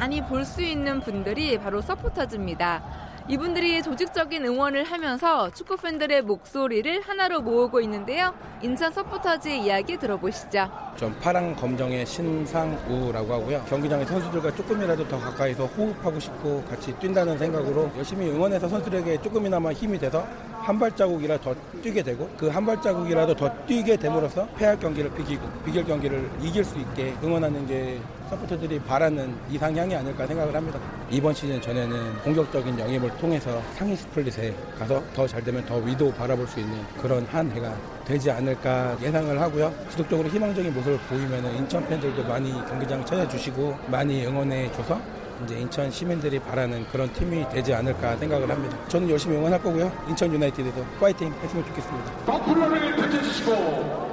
많이 0.00 0.22
볼 0.24 0.46
수 0.46 0.62
있는 0.62 0.98
분들이 1.00 1.58
바로 1.58 1.82
서포터즈입니다. 1.82 2.82
이분들이 3.28 3.82
조직적인 3.82 4.42
응원을 4.46 4.82
하면서 4.84 5.50
축구 5.50 5.76
팬들의 5.76 6.22
목소리를 6.22 7.02
하나로 7.02 7.42
모으고 7.42 7.80
있는데요. 7.82 8.34
인천 8.62 8.90
서포터즈의 8.90 9.62
이야기 9.62 9.98
들어보시죠. 9.98 10.68
전 10.96 11.16
파랑 11.20 11.54
검정의 11.54 12.06
신상우라고 12.06 13.34
하고요. 13.34 13.62
경기장의 13.68 14.06
선수들과 14.06 14.54
조금이라도 14.54 15.06
더 15.06 15.18
가까이서 15.18 15.66
호흡하고 15.66 16.18
싶고 16.18 16.64
같이 16.64 16.98
뛴다는 16.98 17.36
생각으로 17.38 17.90
열심히 17.98 18.30
응원해서 18.30 18.68
선수들에게 18.68 19.20
조금이나마 19.20 19.70
힘이 19.70 19.98
돼서 19.98 20.26
한 20.70 20.78
발자국이라 20.78 21.40
더 21.40 21.52
뛰게 21.82 22.00
되고 22.00 22.28
그 22.38 22.48
한 22.48 22.64
발자국이라도 22.64 23.34
더 23.34 23.48
뛰게 23.66 23.96
됨으로써 23.96 24.46
패할 24.56 24.78
경기를 24.78 25.10
비기고 25.14 25.42
비길 25.64 25.84
경기를 25.84 26.30
이길 26.40 26.64
수 26.64 26.78
있게 26.78 27.12
응원하는 27.24 27.66
게 27.66 27.98
서포터들이 28.28 28.78
바라는 28.80 29.34
이상향이 29.50 29.96
아닐까 29.96 30.24
생각을 30.26 30.54
합니다. 30.54 30.78
이번 31.10 31.34
시즌 31.34 31.60
전에는 31.60 32.18
공격적인 32.22 32.78
영입을 32.78 33.10
통해서 33.18 33.60
상위 33.74 33.96
스플릿에 33.96 34.54
가서 34.78 35.02
더 35.12 35.26
잘 35.26 35.42
되면 35.42 35.64
더 35.66 35.76
위도 35.78 36.12
바라볼 36.12 36.46
수 36.46 36.60
있는 36.60 36.78
그런 37.02 37.24
한 37.26 37.50
해가 37.50 37.74
되지 38.04 38.30
않을까 38.30 38.96
예상을 39.02 39.40
하고요. 39.40 39.72
지속적으로 39.90 40.28
희망적인 40.28 40.72
모습을 40.72 40.98
보이면 41.08 41.52
인천 41.56 41.84
팬들도 41.88 42.22
많이 42.28 42.52
경기장 42.68 43.04
찾아주시고 43.04 43.76
많이 43.88 44.24
응원해 44.24 44.70
줘서 44.72 45.00
이제 45.44 45.58
인천 45.58 45.90
시민들이 45.90 46.38
바라는 46.38 46.86
그런 46.90 47.12
팀이 47.12 47.48
되지 47.48 47.74
않을까 47.74 48.16
생각을 48.16 48.50
합니다. 48.50 48.76
저는 48.88 49.08
열심히 49.08 49.36
응원할 49.36 49.62
거고요. 49.62 49.90
인천 50.08 50.32
유나이티드도 50.32 50.84
파이팅 51.00 51.32
했으면 51.42 51.64
좋겠습니다. 51.66 52.12
버플러를 52.26 52.96
펼쳐주시고 52.96 53.52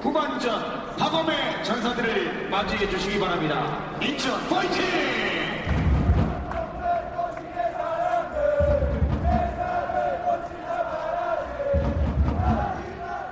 후반전 0.01 0.95
파범의 0.97 1.63
전사들을 1.63 2.49
맞이해 2.49 2.89
주시기 2.89 3.19
바랍니다. 3.19 3.79
인천 4.01 4.47
파이팅! 4.47 5.36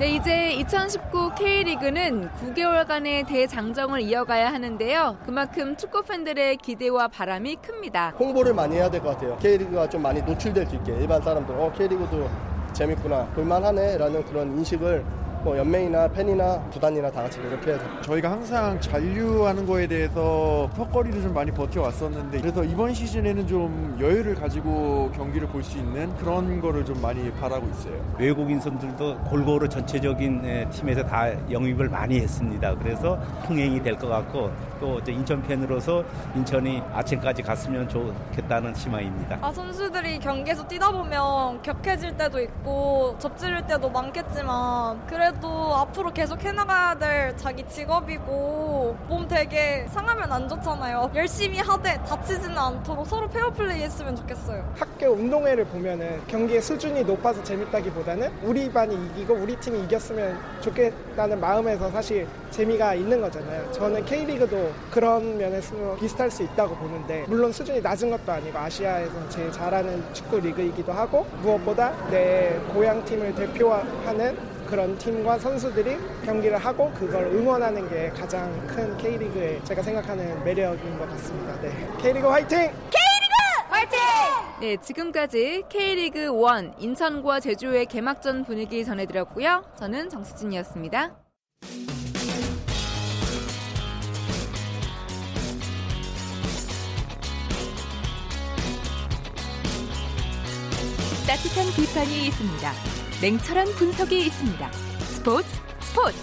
네, 0.05 0.17
이제 0.17 0.51
2019 0.53 1.31
K리그는 1.33 2.29
9개월간의 2.39 3.25
대장정을 3.25 4.01
이어가야 4.01 4.53
하는데요. 4.53 5.17
그만큼 5.25 5.75
축구 5.75 6.03
팬들의 6.03 6.57
기대와 6.57 7.07
바람이 7.07 7.55
큽니다. 7.55 8.13
홍보를 8.19 8.53
많이 8.53 8.75
해야 8.75 8.87
될 8.87 9.01
것 9.01 9.15
같아요. 9.15 9.35
K리그가 9.39 9.89
좀 9.89 10.03
많이 10.03 10.21
노출될 10.21 10.67
수 10.67 10.75
있게 10.75 10.91
일반 10.99 11.19
사람들 11.23 11.55
어 11.55 11.71
K리그도 11.75 12.29
재밌구나 12.73 13.25
볼만하네라는 13.33 14.25
그런 14.25 14.55
인식을 14.59 15.03
뭐 15.45 15.55
연맹이나 15.55 16.07
팬이나 16.07 16.59
구단이나 16.71 17.11
다 17.11 17.21
같이 17.21 17.39
노력해야죠. 17.39 18.01
저희가 18.01 18.31
항상 18.31 18.81
잔류하는 18.81 19.67
거에 19.67 19.85
대해서 19.85 20.67
턱걸이를 20.75 21.21
좀 21.21 21.35
많이 21.35 21.51
버텨왔었는데 21.51 22.41
그래서 22.41 22.63
이번 22.63 22.91
시즌에는 22.95 23.45
좀 23.45 23.95
여유를 24.01 24.33
가지고 24.33 25.11
경기를 25.15 25.47
볼 25.47 25.61
수 25.65 25.77
있는 25.79 26.15
그런 26.17 26.59
거를 26.61 26.83
좀 26.85 26.99
많이 27.01 27.31
바라고 27.33 27.67
있어요. 27.69 27.93
외국인 28.19 28.59
선수들도 28.59 29.19
골고루 29.25 29.67
전체적인 29.69 30.45
에, 30.45 30.69
팀에서 30.69 31.03
다 31.03 31.27
영입을 31.51 31.89
많이 31.89 32.19
했습니다. 32.19 32.75
그래서 32.75 33.15
흥행이 33.47 33.81
될 33.83 33.95
것 33.97 34.07
같고 34.09 34.51
또 34.79 34.99
인천 35.07 35.41
팬으로서 35.43 36.03
인천이 36.35 36.81
아침까지 36.93 37.41
갔으면 37.43 37.87
좋겠다는 37.87 38.75
희망입니다. 38.75 39.37
아, 39.41 39.51
선수들이 39.51 40.19
경기에서 40.19 40.67
뛰다 40.67 40.91
보면 40.91 41.61
격해질 41.61 42.17
때도 42.17 42.39
있고 42.41 43.15
접질릴 43.19 43.65
때도 43.67 43.89
많겠지만 43.89 45.05
그래도 45.07 45.34
앞으로 45.43 46.11
계속 46.13 46.41
해나가야 46.43 46.95
될 46.95 47.35
자기 47.37 47.67
직업이고 47.67 48.95
몸 49.07 49.27
되게 49.27 49.85
상하면 49.89 50.31
안 50.31 50.47
좋잖아요. 50.47 51.11
열심히 51.15 51.59
하되 51.59 51.97
다치지는 52.05 52.57
않도록 52.57 53.05
서로 53.07 53.27
페어플레이 53.29 53.81
했으면 53.81 54.15
좋겠어요. 54.15 54.63
학교 54.77 55.07
운동회를 55.07 55.65
보면은 55.65 56.21
경기의 56.27 56.61
수준이 56.61 57.03
높아서 57.03 57.43
재밌다기보다는 57.43 58.31
우리 58.43 58.71
반이 58.71 58.95
이기고 58.95 59.35
우리 59.35 59.55
팀이 59.57 59.83
이겼으면 59.83 60.37
좋겠다는 60.61 61.39
마음에서 61.39 61.89
사실 61.91 62.27
재미가 62.51 62.95
있는 62.95 63.21
거잖아요. 63.21 63.71
저는 63.71 64.05
K리그도 64.05 64.71
그런 64.91 65.37
면에서 65.37 65.95
비슷할 65.99 66.31
수 66.31 66.43
있다고 66.43 66.75
보는데 66.75 67.25
물론 67.27 67.51
수준이 67.51 67.81
낮은 67.81 68.09
것도 68.11 68.31
아니고 68.31 68.57
아시아에서 68.57 69.29
제일 69.29 69.51
잘하는 69.51 70.03
축구 70.13 70.39
리그이기도 70.39 70.91
하고 70.91 71.25
무엇보다 71.41 71.93
내 72.09 72.57
고향 72.73 73.03
팀을 73.03 73.35
대표하는 73.35 74.54
그런 74.65 74.97
팀과 74.97 75.39
선수들이 75.39 75.97
경기를 76.25 76.57
하고 76.57 76.91
그걸 76.93 77.25
응원하는 77.25 77.87
게 77.89 78.09
가장 78.09 78.51
큰 78.67 78.97
K리그의 78.97 79.63
제가 79.63 79.81
생각하는 79.81 80.43
매력인 80.43 80.97
것 80.97 81.09
같습니다. 81.09 81.59
네. 81.61 81.71
K리그 82.01 82.27
화이팅! 82.27 82.71
네, 84.61 84.77
지금까지 84.77 85.63
K리그 85.67 86.31
1 86.31 86.71
인천과 86.79 87.41
제주의 87.41 87.85
개막전 87.85 88.45
분위기 88.45 88.85
전해드렸고요. 88.85 89.63
저는 89.77 90.09
정수진이었습니다. 90.09 91.11
따뜻한 101.27 101.65
비판이 101.75 102.27
있습니다. 102.27 102.94
냉철한 103.21 103.67
분석이 103.79 104.17
있습니다. 104.27 104.67
스포츠 104.99 105.47
스포츠 105.79 106.17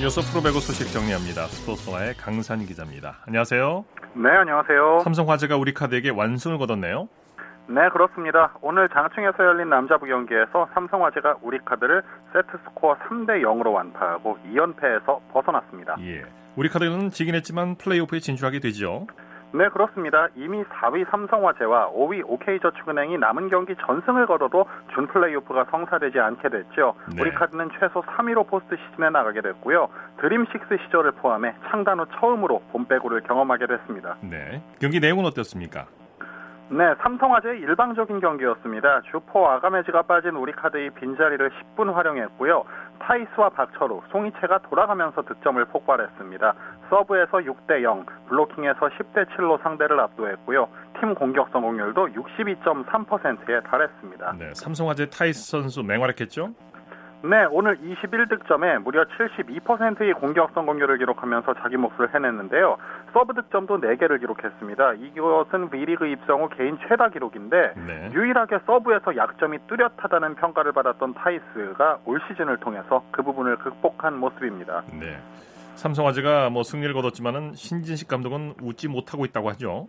이어서 0.00 0.22
프로배구 0.22 0.58
소식 0.60 0.90
정리합니다. 0.90 1.46
스포츠와의 1.48 2.14
강산 2.14 2.60
기자입니다. 2.64 3.18
안녕하세요. 3.26 3.84
네, 4.14 4.30
안녕하세요. 4.30 5.00
삼성화재가 5.04 5.56
우리카드에게 5.58 6.10
완승을 6.10 6.56
거뒀네요. 6.58 7.08
네, 7.68 7.88
그렇습니다. 7.92 8.54
오늘 8.62 8.88
장충에서 8.88 9.36
열린 9.44 9.68
남자부 9.68 10.06
경기에서 10.06 10.66
삼성화재가 10.74 11.36
우리카드를 11.42 12.02
세트 12.32 12.48
스코어 12.64 12.96
3대 13.00 13.42
0으로 13.42 13.74
완파하고 13.74 14.38
2연패에서 14.50 15.20
벗어났습니다. 15.32 15.96
예. 16.00 16.24
우리카드는 16.56 17.10
지긴 17.10 17.34
했지만 17.34 17.76
플레이오프에 17.76 18.18
진출하게 18.20 18.60
되죠. 18.60 19.06
네, 19.54 19.68
그렇습니다. 19.68 20.28
이미 20.34 20.64
4위 20.64 21.08
삼성화재와 21.10 21.90
5위 21.92 22.22
OK저축은행이 22.26 23.18
남은 23.18 23.50
경기 23.50 23.74
전승을 23.76 24.26
거둬도 24.26 24.64
준 24.94 25.06
플레이오프가 25.08 25.66
성사되지 25.70 26.18
않게 26.18 26.48
됐죠. 26.48 26.94
네. 27.14 27.22
우리카드는 27.22 27.70
최소 27.78 28.02
3위로 28.02 28.46
포스트 28.46 28.76
시즌에 28.76 29.10
나가게 29.10 29.42
됐고요. 29.42 29.88
드림식스 30.20 30.78
시절을 30.86 31.12
포함해 31.12 31.54
창단 31.70 32.00
후 32.00 32.06
처음으로 32.18 32.62
봄배구를 32.72 33.20
경험하게 33.22 33.66
됐습니다. 33.66 34.16
네. 34.22 34.62
경기 34.80 35.00
내용은 35.00 35.26
어땠습니까? 35.26 35.86
네, 36.68 36.94
삼성화재의 37.02 37.60
일방적인 37.60 38.20
경기였습니다. 38.20 39.02
주포 39.10 39.46
아가메즈가 39.46 40.02
빠진 40.02 40.30
우리카드의 40.36 40.90
빈자리를 40.90 41.50
십분 41.50 41.92
활용했고요. 41.92 42.64
타이스와 42.98 43.50
박철우, 43.50 44.00
송희채가 44.10 44.58
돌아가면서 44.70 45.22
득점을 45.22 45.62
폭발했습니다. 45.66 46.54
서브에서 46.88 47.38
6대 47.38 47.82
0, 47.82 48.06
블로킹에서 48.28 48.88
10대 48.88 49.26
7로 49.36 49.62
상대를 49.62 50.00
압도했고요. 50.00 50.68
팀 51.00 51.14
공격 51.14 51.50
성공률도 51.50 52.08
62.3%에 52.08 53.60
달했습니다. 53.62 54.36
네, 54.38 54.54
삼성화재 54.54 55.10
타이스 55.10 55.50
선수 55.50 55.82
맹활약했죠? 55.82 56.54
네, 57.24 57.44
오늘 57.52 57.78
21득점에 57.78 58.82
무려 58.82 59.04
72%의 59.04 60.12
공격 60.14 60.50
성공률을 60.54 60.98
기록하면서 60.98 61.54
자기 61.54 61.76
몫을 61.76 62.12
해냈는데요. 62.12 62.76
서브 63.12 63.34
득점도 63.34 63.80
4개를 63.80 64.20
기록했습니다. 64.20 64.94
이것은 64.94 65.70
V리그 65.70 66.06
입성 66.06 66.42
후 66.42 66.48
개인 66.48 66.78
최다 66.88 67.10
기록인데 67.10 67.74
네. 67.86 68.10
유일하게 68.12 68.60
서브에서 68.66 69.16
약점이 69.16 69.58
뚜렷하다는 69.68 70.36
평가를 70.36 70.72
받았던 70.72 71.14
타이스가 71.14 71.98
올 72.04 72.20
시즌을 72.28 72.58
통해서 72.58 73.04
그 73.10 73.22
부분을 73.22 73.56
극복한 73.56 74.18
모습입니다. 74.18 74.82
네. 74.92 75.18
삼성화재가 75.74 76.50
뭐 76.50 76.62
승리를 76.62 76.92
거뒀지만은 76.94 77.52
신진식 77.54 78.08
감독은 78.08 78.54
웃지 78.62 78.88
못하고 78.88 79.24
있다고 79.24 79.48
하죠. 79.50 79.88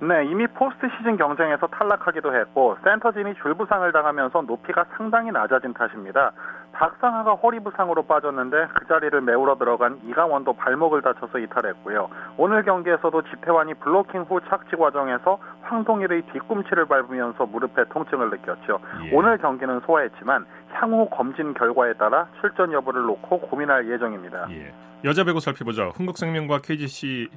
네, 0.00 0.24
이미 0.24 0.48
포스트 0.48 0.88
시즌 0.96 1.16
경쟁에서 1.16 1.68
탈락하기도 1.68 2.34
했고 2.34 2.76
센터진이 2.82 3.34
줄부상을 3.40 3.92
당하면서 3.92 4.42
높이가 4.42 4.84
상당히 4.96 5.30
낮아진 5.30 5.72
탓입니다. 5.72 6.32
박상하가 6.72 7.34
허리 7.34 7.60
부상으로 7.60 8.02
빠졌는데 8.02 8.68
그 8.74 8.86
자리를 8.86 9.20
메우러 9.20 9.56
들어간 9.56 10.00
이강원도 10.08 10.54
발목을 10.54 11.02
다쳐서 11.02 11.38
이탈했고요. 11.38 12.08
오늘 12.36 12.64
경기에서도 12.64 13.22
지태환이 13.22 13.74
블로킹 13.74 14.22
후 14.22 14.40
착지 14.48 14.76
과정에서 14.76 15.38
황동일의 15.62 16.22
뒤꿈치를 16.32 16.86
밟으면서 16.86 17.46
무릎에 17.46 17.84
통증을 17.90 18.30
느꼈죠. 18.30 18.80
예. 19.04 19.10
오늘 19.12 19.38
경기는 19.38 19.80
소화했지만 19.86 20.46
향후 20.72 21.08
검진 21.10 21.54
결과에 21.54 21.92
따라 21.94 22.26
출전 22.40 22.72
여부를 22.72 23.02
놓고 23.02 23.40
고민할 23.40 23.90
예정입니다. 23.90 24.46
예. 24.50 24.72
여자 25.04 25.24
배구 25.24 25.40
살펴보죠. 25.40 25.92
흥국생명과 25.96 26.58
KGC 26.62 27.28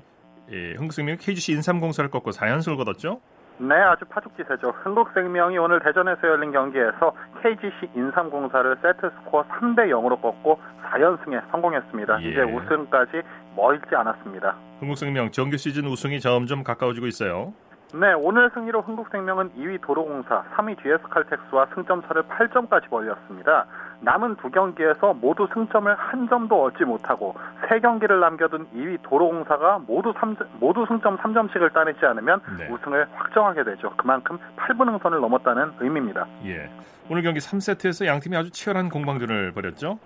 예, 0.51 0.73
흥국생명 0.73 1.17
KGC 1.19 1.53
인삼공사를 1.53 2.09
꺾고 2.09 2.31
4연승을 2.31 2.77
거뒀죠. 2.77 3.19
네, 3.57 3.75
아주 3.75 4.03
파죽지세죠. 4.05 4.69
흥국생명이 4.83 5.57
오늘 5.57 5.79
대전에서 5.79 6.27
열린 6.27 6.51
경기에서 6.51 7.13
KGC 7.41 7.91
인삼공사를 7.95 8.77
세트 8.81 9.09
스코어 9.17 9.45
3대 9.47 9.89
0으로 9.89 10.21
꺾고 10.21 10.59
4연승에 10.91 11.41
성공했습니다. 11.51 12.23
예. 12.23 12.29
이제 12.29 12.41
우승까지 12.41 13.21
멀지 13.55 13.95
않았습니다. 13.95 14.55
흥국생명 14.79 15.31
정규 15.31 15.55
시즌 15.57 15.85
우승이 15.85 16.19
점점 16.19 16.63
가까워지고 16.63 17.07
있어요. 17.07 17.53
네, 17.93 18.13
오늘 18.13 18.49
승리로 18.53 18.81
흥국생명은 18.81 19.51
2위 19.51 19.79
도로공사, 19.81 20.43
3위 20.55 20.81
GS칼텍스와 20.81 21.67
승점 21.73 22.01
차를 22.03 22.23
8점까지 22.23 22.89
벌렸습니다. 22.89 23.65
남은 24.01 24.35
두 24.37 24.49
경기에서 24.49 25.13
모두 25.13 25.47
승점을 25.53 25.93
한 25.95 26.27
점도 26.27 26.63
얻지 26.63 26.83
못하고 26.83 27.35
세 27.69 27.79
경기를 27.79 28.19
남겨둔 28.19 28.67
2위 28.75 29.01
도로공사가 29.03 29.79
모두 29.87 30.13
3, 30.19 30.35
모두 30.59 30.85
승점 30.87 31.17
3점씩을 31.17 31.73
따내지 31.73 32.05
않으면 32.05 32.41
네. 32.57 32.67
우승을 32.69 33.07
확정하게 33.13 33.63
되죠. 33.63 33.93
그만큼 33.95 34.37
8분 34.57 34.89
흥선을 34.89 35.21
넘었다는 35.21 35.73
의미입니다. 35.79 36.27
예. 36.45 36.69
오늘 37.09 37.21
경기 37.21 37.39
3세트에서 37.39 38.07
양 38.07 38.19
팀이 38.19 38.35
아주 38.35 38.51
치열한 38.51 38.89
공방전을 38.89 39.53
벌였죠. 39.53 39.99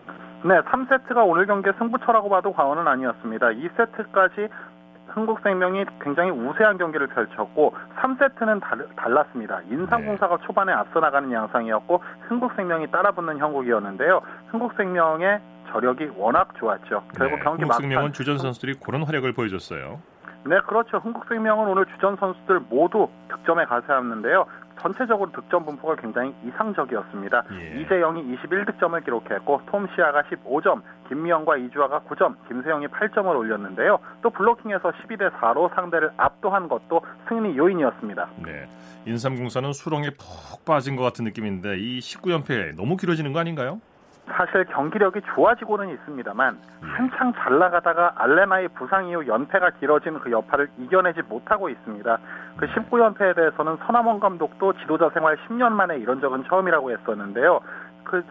네, 0.43 0.61
3세트가 0.61 1.27
오늘 1.27 1.45
경기의 1.47 1.73
승부처라고 1.77 2.29
봐도 2.29 2.53
과언은 2.53 2.87
아니었습니다. 2.87 3.47
2세트까지 3.47 4.49
흥국생명이 5.09 5.85
굉장히 6.01 6.31
우세한 6.31 6.77
경기를 6.77 7.07
펼쳤고 7.07 7.75
3세트는 7.97 8.61
달, 8.61 8.87
달랐습니다. 8.95 9.61
인삼공사가 9.69 10.37
초반에 10.45 10.71
앞서 10.71 10.99
나가는 10.99 11.31
양상이었고 11.31 12.01
흥국생명이 12.27 12.91
따라붙는 12.91 13.37
형국이었는데요. 13.37 14.21
흥국생명의 14.51 15.39
저력이 15.71 16.11
워낙 16.15 16.49
좋았죠. 16.57 17.03
결국 17.15 17.37
네, 17.37 17.43
경기 17.43 17.61
흥국생명은 17.63 17.95
막판 17.95 18.13
주전 18.13 18.37
선수들이 18.37 18.75
그런 18.83 19.03
활약을 19.03 19.33
보여줬어요. 19.33 20.01
네, 20.45 20.59
그렇죠. 20.61 20.97
흥국생명은 20.97 21.67
오늘 21.67 21.85
주전 21.85 22.15
선수들 22.15 22.61
모두 22.69 23.09
득점에 23.29 23.65
가세했는데요. 23.65 24.45
전체적으로 24.81 25.31
득점 25.31 25.65
분포가 25.65 25.95
굉장히 25.95 26.33
이상적이었습니다. 26.45 27.43
예. 27.51 27.81
이재영이 27.81 28.37
21득점을 28.37 29.03
기록했고 29.03 29.61
톰 29.67 29.87
시아가 29.95 30.23
15점, 30.23 30.81
김미영과 31.07 31.57
이주아가 31.57 32.01
9점, 32.01 32.35
김세영이 32.47 32.87
8점을 32.87 33.27
올렸는데요. 33.27 33.99
또 34.21 34.29
블로킹에서 34.29 34.91
12대 34.91 35.31
4로 35.39 35.73
상대를 35.75 36.11
압도한 36.17 36.67
것도 36.67 37.01
승리 37.27 37.57
요인이었습니다. 37.57 38.29
네. 38.45 38.67
인삼공사는 39.05 39.73
수렁에 39.73 40.11
푹 40.11 40.65
빠진 40.65 40.95
것 40.95 41.03
같은 41.03 41.25
느낌인데 41.25 41.77
이 41.77 41.99
19연패 41.99 42.75
너무 42.75 42.97
길어지는 42.97 43.33
거 43.33 43.39
아닌가요? 43.39 43.81
사실 44.31 44.65
경기력이 44.65 45.21
좋아지고는 45.33 45.89
있습니다만 45.89 46.57
한창 46.81 47.33
잘 47.33 47.59
나가다가 47.59 48.13
알레나의 48.15 48.69
부상 48.69 49.07
이후 49.07 49.25
연패가 49.27 49.71
길어진 49.79 50.19
그 50.19 50.31
여파를 50.31 50.69
이겨내지 50.77 51.21
못하고 51.23 51.69
있습니다. 51.69 52.17
그 52.57 52.67
19연패에 52.67 53.35
대해서는 53.35 53.77
서남원 53.85 54.19
감독도 54.19 54.73
지도자 54.79 55.09
생활 55.09 55.37
10년 55.47 55.71
만에 55.71 55.97
이런 55.97 56.21
적은 56.21 56.45
처음이라고 56.45 56.91
했었는데요. 56.91 57.59
그 58.03 58.23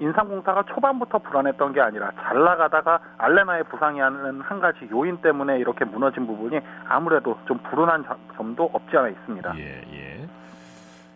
인삼공사가 0.00 0.64
초반부터 0.64 1.18
불안했던 1.18 1.72
게 1.74 1.80
아니라 1.80 2.10
잘 2.20 2.42
나가다가 2.42 2.98
알레나의 3.18 3.64
부상이 3.64 4.00
하는 4.00 4.40
한 4.40 4.60
가지 4.60 4.88
요인 4.90 5.18
때문에 5.18 5.58
이렇게 5.58 5.84
무너진 5.84 6.26
부분이 6.26 6.60
아무래도 6.88 7.38
좀 7.46 7.58
불운한 7.58 8.04
점도 8.36 8.68
없지 8.72 8.96
않아 8.96 9.08
있습니다. 9.08 9.56
예, 9.58 9.82
예. 9.92 10.28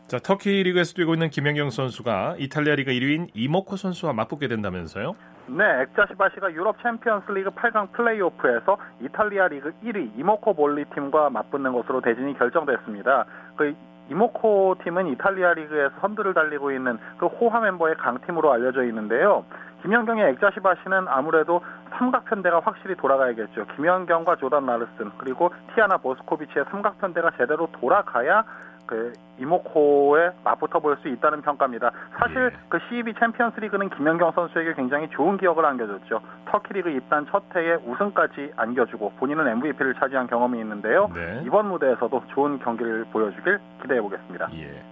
자, 0.07 0.19
터키 0.21 0.63
리그에서 0.63 0.95
뛰고 0.95 1.15
있는 1.15 1.31
김연경 1.31 1.71
선수가 1.71 2.37
이탈리아 2.39 2.77
리그 2.77 2.93
1위인 2.93 3.27
이모코 3.35 3.75
선수와 3.75 4.13
맞붙게 4.13 4.47
된다면서요? 4.47 5.17
네, 5.49 5.65
엑자시바시가 5.83 6.53
유럽 6.53 6.77
챔피언스 6.81 7.33
리그 7.33 7.51
8강 7.51 7.91
플레이오프에서 7.91 8.79
이탈리아 9.01 9.49
리그 9.49 9.73
1위 9.85 10.17
이모코 10.17 10.55
볼리 10.55 10.85
팀과 10.95 11.31
맞붙는 11.31 11.73
것으로 11.73 12.01
대진이 12.03 12.39
결정됐습니다. 12.39 13.27
그 13.57 13.75
이모코 14.09 14.77
팀은 14.85 15.09
이탈리아 15.09 15.55
리그에서 15.55 15.95
선두를 16.01 16.35
달리고 16.35 16.71
있는 16.71 16.99
그 17.19 17.27
호화 17.27 17.59
멤버의 17.59 17.97
강팀으로 17.97 18.53
알려져 18.53 18.85
있는데요. 18.85 19.45
김연경의 19.83 20.31
엑자시바시는 20.35 21.07
아무래도 21.09 21.61
삼각편대가 21.99 22.61
확실히 22.61 22.95
돌아가야겠죠. 22.95 23.67
김연경과 23.75 24.37
조단 24.37 24.67
라르슨 24.67 25.11
그리고 25.19 25.51
티아나 25.75 25.97
보스코비치의 25.97 26.67
삼각편대가 26.71 27.33
제대로 27.37 27.69
돌아가야 27.73 28.45
그 28.87 29.13
이모코에 29.39 30.31
맞붙어 30.45 30.79
볼수 30.81 31.09
있다는 31.09 31.43
평가입니다. 31.43 31.91
사실 32.19 32.53
예. 32.53 32.59
그 32.69 32.79
CEV 32.89 33.15
챔피언스 33.19 33.61
리그는 33.61 33.91
김연경 33.91 34.33
선수에게 34.33 34.75
굉장히 34.75 35.09
좋은 35.11 35.37
기억을 35.37 35.65
안겨줬죠. 35.65 36.21
터키 36.47 36.73
리그 36.75 36.91
입단 36.91 37.27
첫 37.31 37.43
해에 37.55 37.75
우승까지 37.85 38.53
안겨주고 38.57 39.13
본인은 39.19 39.47
MVP를 39.49 39.95
차지한 39.95 40.27
경험이 40.29 40.61
있는데요. 40.61 41.11
네. 41.15 41.43
이번 41.47 41.69
무대에서도 41.69 42.23
좋은 42.35 42.59
경기를 42.61 43.05
보여주길 43.13 43.59
기대해 43.83 44.01
보겠습니다. 44.01 44.49
예. 44.55 44.83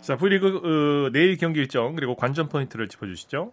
자, 0.00 0.16
V리그 0.16 1.06
어, 1.06 1.10
내일 1.12 1.36
경기 1.36 1.60
일정 1.60 1.94
그리고 1.94 2.16
관전 2.16 2.48
포인트를 2.48 2.88
짚어주시죠. 2.88 3.52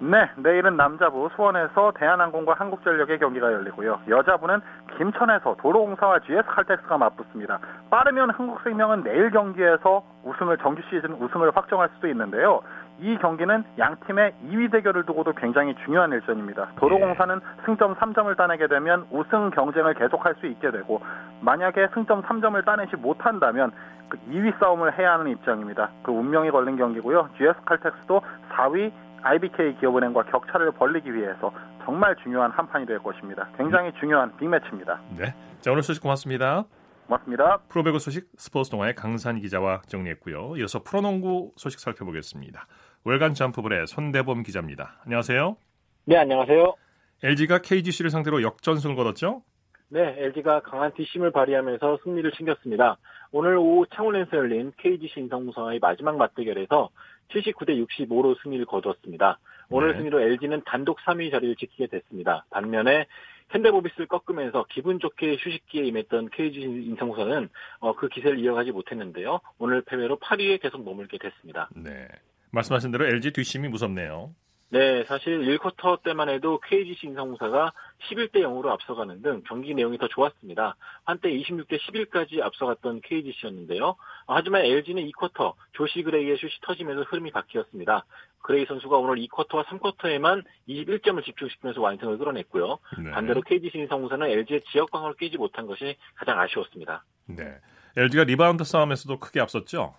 네, 0.00 0.30
내일은 0.36 0.76
남자부 0.76 1.28
수원에서 1.34 1.92
대한항공과 1.96 2.54
한국전력의 2.54 3.18
경기가 3.18 3.52
열리고요. 3.52 3.98
여자부는 4.08 4.60
김천에서 4.96 5.56
도로공사와 5.58 6.20
GS칼텍스가 6.20 6.98
맞붙습니다. 6.98 7.58
빠르면 7.90 8.30
한국생명은 8.30 9.02
내일 9.02 9.30
경기에서 9.30 10.04
우승을 10.22 10.58
정규 10.58 10.82
시즌 10.88 11.14
우승을 11.14 11.50
확정할 11.56 11.88
수도 11.94 12.06
있는데요. 12.08 12.60
이 13.00 13.16
경기는 13.18 13.64
양 13.78 13.96
팀의 14.06 14.34
2위 14.48 14.70
대결을 14.70 15.04
두고도 15.04 15.32
굉장히 15.32 15.74
중요한 15.84 16.12
일전입니다. 16.12 16.68
도로공사는 16.76 17.40
승점 17.64 17.96
3점을 17.96 18.36
따내게 18.36 18.68
되면 18.68 19.04
우승 19.10 19.50
경쟁을 19.50 19.94
계속할 19.94 20.36
수 20.36 20.46
있게 20.46 20.70
되고 20.70 21.00
만약에 21.40 21.88
승점 21.94 22.22
3점을 22.22 22.64
따내지 22.64 22.96
못한다면 22.96 23.72
그 24.08 24.16
2위 24.30 24.58
싸움을 24.60 24.96
해야 24.96 25.14
하는 25.14 25.28
입장입니다. 25.28 25.90
그 26.02 26.12
운명이 26.12 26.50
걸린 26.50 26.76
경기고요. 26.76 27.28
GS칼텍스도 27.36 28.22
4위 28.50 28.92
IBK 29.22 29.78
기업은행과 29.80 30.24
격차를 30.24 30.72
벌리기 30.72 31.14
위해서 31.14 31.52
정말 31.84 32.14
중요한 32.22 32.50
한 32.50 32.68
판이 32.68 32.86
될 32.86 32.98
것입니다. 32.98 33.48
굉장히 33.56 33.92
중요한 33.98 34.36
빅매치입니다. 34.36 35.00
네. 35.16 35.34
자, 35.60 35.72
오늘 35.72 35.82
소식 35.82 36.02
고맙습니다. 36.02 36.64
고맙습니다. 37.06 37.58
프로배구 37.68 37.98
소식 37.98 38.28
스포츠 38.36 38.70
동아의 38.70 38.94
강산 38.94 39.40
기자와 39.40 39.82
정리했고요. 39.86 40.56
이어서 40.58 40.82
프로농구 40.82 41.52
소식 41.56 41.80
살펴보겠습니다. 41.80 42.66
월간 43.04 43.34
점프볼의 43.34 43.86
손대범 43.86 44.42
기자입니다. 44.42 45.00
안녕하세요. 45.04 45.56
네, 46.04 46.16
안녕하세요. 46.16 46.74
LG가 47.22 47.58
KGC를 47.58 48.10
상대로 48.10 48.42
역전승을 48.42 48.94
거뒀죠? 48.94 49.42
네, 49.90 50.14
LG가 50.18 50.60
강한 50.60 50.92
뒷심을 50.92 51.32
발휘하면서 51.32 52.00
승리를 52.04 52.30
챙겼습니다. 52.32 52.98
오늘 53.32 53.56
오후 53.56 53.86
창원에서 53.94 54.36
열린 54.36 54.72
KGC 54.76 55.20
인성무성의 55.20 55.78
마지막 55.80 56.16
맞대결에서 56.16 56.90
79대 57.28 57.86
65로 57.86 58.40
승리를 58.42 58.64
거두었습니다. 58.66 59.38
오늘 59.70 59.92
네. 59.92 59.98
승리로 59.98 60.20
LG는 60.20 60.62
단독 60.64 60.98
3위 61.00 61.30
자리를 61.30 61.56
지키게 61.56 61.88
됐습니다. 61.88 62.44
반면에 62.50 63.06
현대모비스를 63.50 64.06
꺾으면서 64.06 64.66
기분 64.68 64.98
좋게 64.98 65.36
휴식기에 65.36 65.84
임했던 65.84 66.30
KGC 66.30 66.66
인성무성은 66.66 67.48
어, 67.80 67.94
그 67.94 68.08
기세를 68.08 68.38
이어가지 68.38 68.72
못했는데요. 68.72 69.40
오늘 69.58 69.82
패배로 69.82 70.18
8위에 70.18 70.60
계속 70.60 70.84
머물게 70.84 71.18
됐습니다. 71.18 71.68
네. 71.74 72.08
말씀하신 72.50 72.90
대로 72.90 73.06
LG 73.06 73.32
뒷심이 73.32 73.68
무섭네요. 73.68 74.34
네, 74.70 75.02
사실 75.04 75.40
1쿼터 75.40 76.02
때만 76.02 76.28
해도 76.28 76.60
KGC 76.60 77.06
인성공사가 77.06 77.72
11대 78.10 78.36
0으로 78.42 78.66
앞서가는 78.68 79.22
등 79.22 79.42
경기 79.46 79.74
내용이 79.74 79.96
더 79.96 80.08
좋았습니다. 80.08 80.76
한때 81.04 81.30
26대 81.30 81.78
11까지 81.80 82.42
앞서갔던 82.42 83.00
KGC였는데요. 83.00 83.96
하지만 84.26 84.66
LG는 84.66 85.08
2쿼터 85.10 85.54
조시 85.72 86.02
그레이의 86.02 86.36
슛이 86.36 86.52
터지면서 86.62 87.04
흐름이 87.04 87.30
바뀌었습니다. 87.30 88.04
그레이 88.42 88.66
선수가 88.66 88.94
오늘 88.98 89.16
2쿼터와 89.26 89.64
3쿼터에만 89.64 90.44
21점을 90.68 91.24
집중시키면서 91.24 91.80
완승을 91.80 92.18
끌어냈고요. 92.18 92.78
네. 93.02 93.10
반대로 93.10 93.40
KGC 93.40 93.78
인삼공사는 93.78 94.26
LG의 94.26 94.64
지역 94.70 94.90
방어를 94.90 95.16
깨지 95.16 95.38
못한 95.38 95.66
것이 95.66 95.96
가장 96.14 96.38
아쉬웠습니다. 96.38 97.04
네. 97.24 97.56
LG가 97.96 98.24
리바운드 98.24 98.64
싸움에서도 98.64 99.18
크게 99.18 99.40
앞섰죠. 99.40 99.94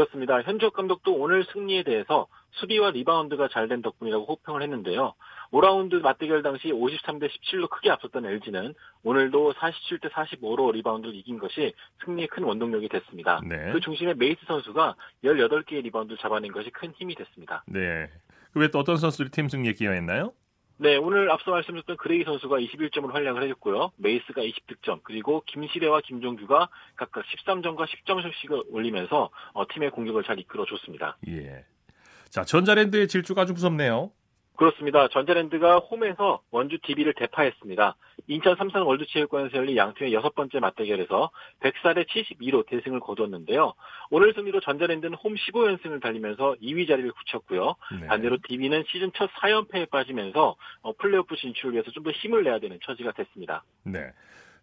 그렇습니다. 0.00 0.42
현주엽 0.42 0.74
감독도 0.74 1.14
오늘 1.14 1.42
승리에 1.54 1.82
대해서 1.82 2.26
수비와 2.50 2.90
리바운드가 2.90 3.48
잘 3.48 3.66
된 3.66 3.80
덕분이라고 3.80 4.26
호평을 4.26 4.60
했는데요. 4.62 5.14
5라운드 5.52 6.02
맞대결 6.02 6.42
당시 6.42 6.68
53대 6.68 7.30
17로 7.30 7.70
크게 7.70 7.88
앞섰던 7.90 8.26
LG는 8.26 8.74
오늘도 9.04 9.54
47대 9.54 10.10
45로 10.10 10.70
리바운드를 10.74 11.14
이긴 11.14 11.38
것이 11.38 11.72
승리의 12.04 12.28
큰 12.28 12.42
원동력이 12.44 12.90
됐습니다. 12.90 13.40
네. 13.48 13.72
그 13.72 13.80
중심에 13.80 14.12
메이스 14.12 14.38
선수가 14.46 14.96
18개의 15.24 15.82
리바운드를 15.84 16.18
잡아낸 16.18 16.52
것이 16.52 16.68
큰 16.70 16.92
힘이 16.98 17.14
됐습니다. 17.14 17.64
네. 17.66 18.10
그 18.52 18.60
외 18.60 18.68
또 18.68 18.78
어떤 18.80 18.98
선수들이 18.98 19.30
팀 19.30 19.48
승리에 19.48 19.72
기여했나요? 19.72 20.32
네, 20.78 20.96
오늘 20.96 21.30
앞서 21.30 21.50
말씀드렸던 21.52 21.96
그레이 21.96 22.22
선수가 22.24 22.58
21점을 22.58 23.10
활약을 23.10 23.42
해줬고요. 23.44 23.92
메이스가 23.96 24.42
20득점, 24.42 25.00
그리고 25.04 25.42
김시래와 25.46 26.02
김종규가 26.02 26.68
각각 26.96 27.24
13점과 27.24 27.86
10점씩을 27.86 28.66
올리면서 28.68 29.30
어, 29.54 29.64
팀의 29.72 29.90
공격을 29.90 30.24
잘 30.24 30.38
이끌어줬습니다. 30.38 31.16
예. 31.28 31.64
자, 32.28 32.44
전자랜드의 32.44 33.08
질주가 33.08 33.42
아주 33.42 33.54
무섭네요. 33.54 34.10
그렇습니다. 34.56 35.08
전자랜드가 35.08 35.78
홈에서 35.78 36.40
원주 36.50 36.78
DB를 36.82 37.12
대파했습니다. 37.14 37.96
인천 38.28 38.56
삼성 38.56 38.86
월드체육관에서 38.88 39.56
열린 39.58 39.76
양팀의 39.76 40.12
여섯 40.14 40.34
번째 40.34 40.58
맞대결에서 40.60 41.30
104대 41.60 42.06
72로 42.08 42.66
대승을 42.66 43.00
거두었는데요. 43.00 43.74
오늘 44.10 44.32
승리로 44.34 44.60
전자랜드는 44.60 45.14
홈 45.16 45.34
15연승을 45.34 46.02
달리면서 46.02 46.56
2위 46.62 46.88
자리를 46.88 47.12
굳혔고요. 47.12 47.74
네. 48.00 48.06
반대로 48.06 48.38
DB는 48.48 48.84
시즌 48.88 49.12
첫 49.14 49.30
4연패에 49.40 49.90
빠지면서 49.90 50.56
어, 50.82 50.92
플레이오프 50.94 51.36
진출을 51.36 51.74
위해서 51.74 51.90
좀 51.90 52.06
더 52.06 52.12
힘을 52.12 52.44
내야 52.44 52.60
되는 52.60 52.78
처지가 52.84 53.10
됐습니다. 53.12 53.64
네. 53.82 54.12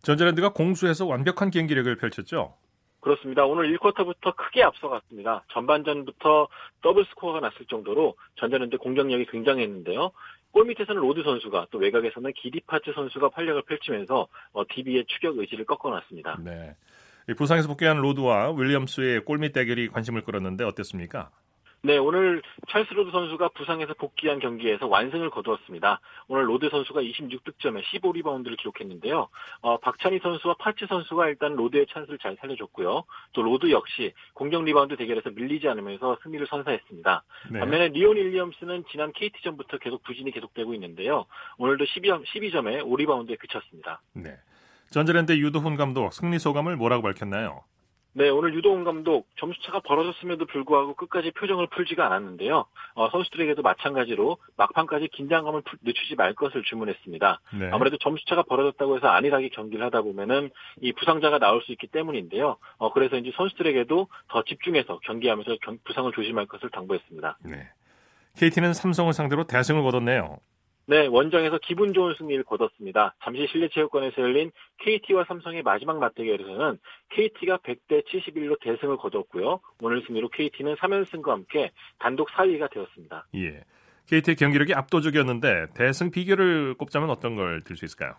전자랜드가 0.01 0.53
공수에서 0.53 1.05
완벽한 1.05 1.49
경기력을 1.51 1.93
펼쳤죠. 1.97 2.55
그렇습니다. 3.03 3.45
오늘 3.45 3.75
1쿼터부터 3.77 4.33
크게 4.35 4.63
앞서갔습니다. 4.63 5.43
전반전부터 5.51 6.47
더블 6.81 7.05
스코어가 7.09 7.41
났을 7.41 7.65
정도로 7.65 8.15
전자랜드 8.35 8.77
공격력이 8.77 9.25
굉장했는데요. 9.25 10.11
골 10.51 10.65
밑에서는 10.65 11.01
로드 11.01 11.21
선수가 11.23 11.67
또 11.71 11.79
외곽에서는 11.79 12.31
기디 12.33 12.57
팟츠 12.57 12.93
선수가 12.95 13.31
활약을 13.33 13.63
펼치면서 13.63 14.27
어, 14.53 14.63
DB의 14.69 15.03
추격 15.07 15.37
의지를 15.37 15.65
꺾어놨습니다. 15.65 16.39
네. 16.45 16.75
이 17.27 17.33
부상에서 17.33 17.67
복귀한 17.67 17.97
로드와 17.97 18.53
윌리엄스의 18.53 19.25
골밑 19.25 19.51
대결이 19.51 19.89
관심을 19.89 20.21
끌었는데 20.21 20.63
어땠습니까? 20.63 21.29
네, 21.85 21.97
오늘 21.97 22.41
찰스 22.69 22.93
로드 22.93 23.11
선수가 23.11 23.49
부상에서 23.49 23.93
복귀한 23.95 24.39
경기에서 24.39 24.87
완승을 24.87 25.29
거두었습니다. 25.29 25.99
오늘 26.29 26.47
로드 26.47 26.69
선수가 26.69 27.01
26득점에 27.01 27.83
15리바운드를 27.83 28.55
기록했는데요. 28.57 29.27
어, 29.59 29.77
박찬희 29.79 30.19
선수와 30.19 30.55
팟츠 30.59 30.85
선수가 30.87 31.27
일단 31.27 31.57
로드의 31.57 31.87
찬스를 31.91 32.19
잘 32.19 32.37
살려줬고요. 32.39 33.03
또 33.33 33.41
로드 33.41 33.69
역시 33.71 34.13
공격 34.33 34.63
리바운드 34.63 34.95
대결에서 34.95 35.31
밀리지 35.31 35.67
않으면서 35.67 36.17
승리를 36.23 36.47
선사했습니다. 36.47 37.23
네. 37.51 37.59
반면에 37.59 37.89
리온 37.89 38.15
윌리엄스는 38.15 38.85
지난 38.89 39.11
KT전부터 39.11 39.79
계속 39.79 40.03
부진이 40.03 40.31
계속되고 40.31 40.73
있는데요. 40.75 41.25
오늘도 41.57 41.83
12점, 41.83 42.23
12점에 42.23 42.81
5리바운드에 42.81 43.37
그쳤습니다. 43.39 44.01
네. 44.13 44.37
전자랜드 44.89 45.33
유도훈 45.33 45.75
감독 45.75 46.13
승리 46.13 46.39
소감을 46.39 46.77
뭐라고 46.77 47.03
밝혔나요? 47.03 47.65
네, 48.15 48.29
오늘 48.29 48.53
유도훈 48.53 48.83
감독 48.83 49.27
점수차가 49.39 49.79
벌어졌음에도 49.79 50.45
불구하고 50.45 50.93
끝까지 50.93 51.31
표정을 51.31 51.65
풀지가 51.67 52.05
않았는데요. 52.05 52.65
어, 52.93 53.09
선수들에게도 53.09 53.63
마찬가지로 53.63 54.37
막판까지 54.55 55.07
긴장감을 55.07 55.61
풀- 55.61 55.79
늦추지 55.81 56.15
말 56.15 56.33
것을 56.35 56.61
주문했습니다. 56.63 57.41
네. 57.59 57.69
아무래도 57.71 57.97
점수차가 57.97 58.43
벌어졌다고 58.43 58.97
해서 58.97 59.07
안일하게 59.07 59.49
경기를 59.49 59.83
하다 59.85 60.01
보면은 60.03 60.51
이 60.81 60.93
부상자가 60.93 61.39
나올 61.39 61.63
수 61.63 61.71
있기 61.71 61.87
때문인데요. 61.87 62.57
어, 62.77 62.93
그래서 62.93 63.17
이제 63.17 63.31
선수들에게도 63.35 64.07
더 64.29 64.43
집중해서 64.43 64.99
경기하면서 64.99 65.57
경- 65.63 65.79
부상을 65.83 66.11
조심할 66.11 66.45
것을 66.45 66.69
당부했습니다. 66.69 67.39
네. 67.45 67.67
KT는 68.37 68.73
삼성을 68.73 69.11
상대로 69.13 69.43
대승을 69.45 69.81
거뒀네요. 69.81 70.37
네, 70.85 71.07
원정에서 71.07 71.59
기분 71.59 71.93
좋은 71.93 72.13
승리를 72.17 72.43
거뒀습니다. 72.43 73.15
잠시 73.23 73.47
실내체육관에서 73.47 74.21
열린 74.21 74.51
KT와 74.79 75.23
삼성의 75.27 75.63
마지막 75.63 75.97
맞대결에서는 75.99 76.77
KT가 77.09 77.57
100대 77.57 78.05
71로 78.05 78.59
대승을 78.61 78.97
거뒀고요. 78.97 79.61
오늘 79.81 80.03
승리로 80.05 80.29
KT는 80.29 80.75
3연승과 80.75 81.27
함께 81.29 81.71
단독 81.99 82.29
4위가 82.31 82.69
되었습니다. 82.71 83.27
예. 83.35 83.63
KT의 84.09 84.35
경기력이 84.35 84.73
압도적이었는데 84.73 85.67
대승 85.75 86.11
비결을 86.11 86.73
꼽자면 86.75 87.09
어떤 87.09 87.35
걸 87.35 87.61
들 87.63 87.77
수 87.77 87.85
있을까요? 87.85 88.15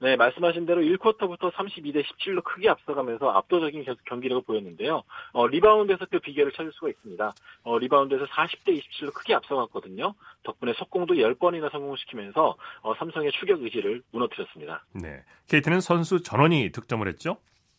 네, 0.00 0.14
말씀하신 0.14 0.64
대로 0.64 0.80
1쿼터부터 0.80 1.52
32대 1.52 2.04
17로 2.04 2.44
크게 2.44 2.68
앞서가면서 2.68 3.30
압도적인 3.30 3.84
경기력을 4.04 4.42
보였는데요. 4.42 5.02
어, 5.32 5.46
리바운드에서 5.48 6.06
그 6.06 6.20
비결을 6.20 6.52
찾을 6.52 6.72
수가 6.72 6.88
있습니다. 6.90 7.34
어, 7.64 7.78
리바운드에서 7.78 8.26
40대 8.26 8.80
27로 8.80 9.12
크게 9.12 9.34
앞서갔거든요. 9.34 10.14
덕분에 10.44 10.72
속공도 10.74 11.14
10번이나 11.14 11.72
성공시키면서 11.72 12.56
어, 12.82 12.94
삼성의 12.94 13.32
추격 13.32 13.62
의지를 13.62 14.02
무너뜨렸습니다. 14.12 14.84
네. 14.92 15.24
KT는 15.48 15.80
선수 15.80 16.22
전원이 16.22 16.70
득점을 16.70 17.06
했죠. 17.08 17.38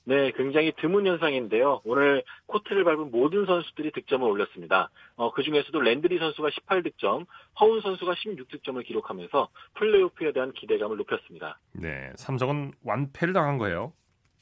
네, 0.10 0.32
굉장히 0.32 0.72
드문 0.72 1.06
현상인데요. 1.06 1.82
오늘 1.86 2.24
코트를 2.48 2.84
밟은 2.84 3.12
모든 3.12 3.45
선수들이 3.45 3.91
득점을 3.91 4.28
올렸습니다. 4.28 4.89
어, 5.15 5.32
그 5.32 5.43
중에서도 5.43 5.80
랜드리 5.80 6.17
선수가 6.17 6.50
18득점, 6.50 7.28
허운 7.60 7.80
선수가 7.82 8.13
16득점을 8.15 8.84
기록하면서 8.88 9.50
플레이오프에 9.76 10.32
대한 10.32 10.52
기대감을 10.54 10.98
높였습니다. 10.98 11.60
네. 11.74 12.12
삼성은 12.15 12.72
완패를 12.84 13.36
당한 13.36 13.60
거예요. 13.60 13.93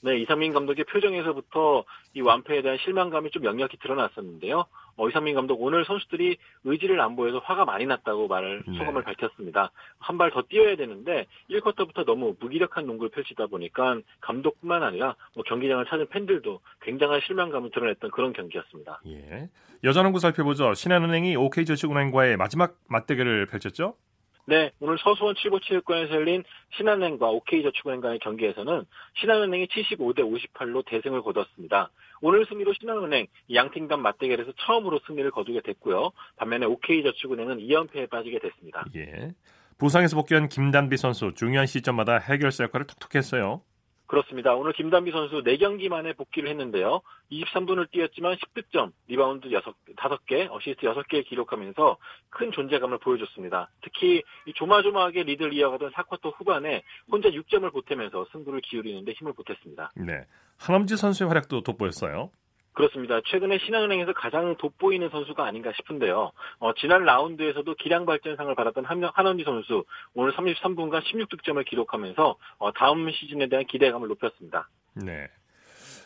네, 0.02 0.18
이상민 0.20 0.54
감독의 0.54 0.86
표정에서부터 0.86 1.84
이 2.14 2.22
완패에 2.22 2.62
대한 2.62 2.78
실망감이 2.78 3.32
좀 3.32 3.44
역력히 3.46 3.78
드러났었는데요. 3.78 4.66
어, 5.00 5.10
이상민 5.10 5.36
감독 5.36 5.62
오늘 5.62 5.86
선수들이 5.86 6.38
의지를 6.64 7.00
안 7.02 7.16
보여서 7.16 7.40
화가 7.40 7.66
많이 7.66 7.86
났다고 7.86 8.28
말을 8.28 8.64
네. 8.68 8.78
소감을 8.78 9.04
밝혔습니다. 9.04 9.72
한 10.00 10.18
발 10.18 10.32
더 10.32 10.42
뛰어야 10.44 10.76
되는데 10.76 11.26
1쿼터부터 11.50 12.06
너무 12.06 12.36
무기력한 12.40 12.86
농구를 12.88 13.10
펼치다 13.12 13.48
보니까 13.48 14.00
감독뿐만 14.22 14.82
아니라 14.84 15.16
뭐 15.36 15.44
경기장을 15.44 15.86
찾은 15.86 16.08
팬들도 16.10 16.60
굉장한 16.82 17.22
실망감을 17.26 17.70
드러냈던 17.72 18.10
그런 18.12 18.34
경기였습니다. 18.34 19.02
예. 19.08 19.50
여자농구 19.84 20.20
살펴보죠. 20.20 20.74
신한은행이 20.74 21.36
OK저축은행과의 21.36 22.38
마지막 22.38 22.76
맞대결을 22.90 23.46
펼쳤죠. 23.48 23.96
네, 24.50 24.72
오늘 24.80 24.98
서수원 24.98 25.36
칠보체육관에서 25.36 26.14
열린 26.14 26.42
신한은행과 26.78 27.30
OK저축은행 27.32 28.00
간의 28.00 28.20
경기에서는 28.20 28.86
신한은행이 29.20 29.68
75대 29.68 30.20
58로 30.20 30.86
대승을 30.86 31.22
거뒀습니다. 31.22 31.90
오늘 32.22 32.46
승리로 32.46 32.74
신한은행 32.80 33.28
양팀 33.54 33.90
간 33.90 34.02
맞대결에서 34.02 34.54
처음으로 34.58 35.02
승리를 35.06 35.30
거두게 35.32 35.60
됐고요. 35.62 36.12
반면에 36.38 36.66
OK저축은행은 36.66 37.58
2연패에 37.58 38.10
빠지게 38.10 38.40
됐습니다. 38.40 38.86
예. 38.96 39.34
부상에서 39.78 40.16
복귀한 40.16 40.48
김단비 40.48 40.96
선수 40.96 41.34
중요한 41.36 41.68
시점마다 41.68 42.18
해결사 42.18 42.64
역할을 42.64 42.88
톡톡 42.88 43.16
했어요. 43.16 43.62
그렇습니다. 44.08 44.56
오늘 44.56 44.72
김단비 44.74 45.12
선수 45.12 45.44
4경기 45.44 45.90
만에 45.90 46.14
복귀를 46.14 46.50
했는데요. 46.50 47.02
23분을 47.32 47.92
뛰었지만 47.92 48.38
10득점, 48.38 48.94
리바운드 49.08 49.48
6, 49.48 49.64
5개, 49.96 50.50
어시스트 50.50 50.88
6개 50.88 51.26
기록하면서 51.26 51.98
큰 52.30 52.52
존재감을 52.52 53.00
보여줬습니다. 53.00 53.70
특히 53.82 54.24
이 54.46 54.54
조마조마하게 54.54 55.24
리드를 55.24 55.54
이어가던 55.54 55.92
4쿼터 55.92 56.34
후반에 56.38 56.84
혼자 57.12 57.30
6점을 57.30 57.72
보태면서 57.72 58.28
승부를 58.32 58.62
기울이는데 58.62 59.12
힘을 59.12 59.34
보탰습니다. 59.34 59.92
네. 59.98 60.26
한엄지 60.58 60.96
선수의 60.96 61.28
활약도 61.28 61.62
돋보였어요. 61.62 62.32
그렇습니다. 62.78 63.22
최근에 63.26 63.58
신한은행에서 63.58 64.14
가장 64.14 64.56
돋보이는 64.56 65.10
선수가 65.10 65.44
아닌가 65.44 65.72
싶은데요. 65.78 66.32
어, 66.60 66.74
지난 66.76 67.06
라운드에서도 67.06 67.74
기량 67.74 68.06
발전상을 68.06 68.54
받았던 68.54 68.86
한, 68.86 69.04
한엄지 69.16 69.44
선수 69.44 69.84
오늘 70.14 70.32
33분간 70.34 71.02
16득점을 71.02 71.66
기록하면서 71.66 72.38
어, 72.60 72.74
다음 72.74 73.10
시즌에 73.10 73.48
대한 73.48 73.66
기대감을 73.66 74.08
높였습니다. 74.10 74.70
네. 74.94 75.28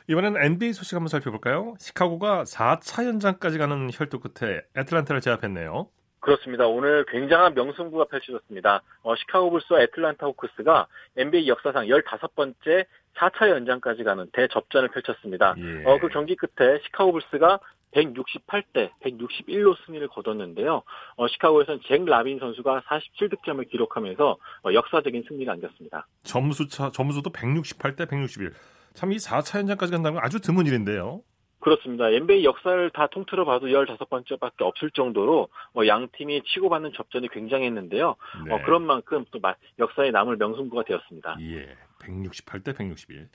이번엔 0.07 0.37
NBA 0.37 0.71
소식 0.71 0.95
한번 0.95 1.09
살펴볼까요? 1.09 1.75
시카고가 1.77 2.43
4차 2.43 3.05
연장까지 3.05 3.57
가는 3.57 3.89
혈투 3.91 4.21
끝에 4.21 4.61
애틀란타를 4.77 5.19
제압했네요. 5.19 5.89
그렇습니다. 6.21 6.67
오늘 6.67 7.03
굉장한 7.05 7.55
명승부가 7.55 8.05
펼쳐졌습니다. 8.05 8.81
어, 9.01 9.15
시카고 9.15 9.49
불스와 9.49 9.81
애틀란타 9.81 10.25
호크스가 10.27 10.87
NBA 11.17 11.47
역사상 11.47 11.87
15번째 11.87 12.85
4차 13.17 13.49
연장까지 13.49 14.03
가는 14.03 14.27
대접전을 14.33 14.89
펼쳤습니다. 14.89 15.55
예. 15.57 15.83
어, 15.85 15.99
그 15.99 16.07
경기 16.09 16.35
끝에 16.35 16.79
시카고 16.85 17.11
불스가 17.13 17.59
168대 17.93 18.89
161로 19.03 19.75
승리를 19.85 20.07
거뒀는데요. 20.07 20.83
어, 21.17 21.27
시카고에서는 21.27 21.81
잭 21.87 22.05
라빈 22.05 22.39
선수가 22.39 22.83
47득점을 22.87 23.69
기록하면서 23.69 24.37
어, 24.63 24.73
역사적인 24.73 25.25
승리를 25.27 25.51
안겼습니다. 25.51 26.07
점수차 26.23 26.91
점수도 26.91 27.29
168대 27.31 28.09
161. 28.09 28.53
참 28.93 29.11
이 29.11 29.17
4차 29.17 29.59
연장까지 29.59 29.91
간다는 29.91 30.15
건 30.15 30.25
아주 30.25 30.39
드문 30.39 30.65
일인데요. 30.67 31.21
그렇습니다. 31.59 32.09
NBA 32.09 32.43
역사를 32.43 32.89
다 32.89 33.07
통틀어 33.07 33.45
봐도 33.45 33.67
15번째밖에 33.67 34.61
없을 34.61 34.89
정도로 34.91 35.47
어, 35.75 35.87
양 35.87 36.07
팀이 36.13 36.41
치고받는 36.45 36.91
접전이 36.93 37.27
굉장했는데요. 37.29 38.15
네. 38.47 38.53
어, 38.53 38.61
그런 38.65 38.83
만큼 38.83 39.25
또 39.31 39.39
역사에 39.77 40.09
남을 40.11 40.37
명승부가 40.37 40.83
되었습니다. 40.83 41.37
예, 41.41 41.77
168대 42.01 42.75
161. 42.75 43.29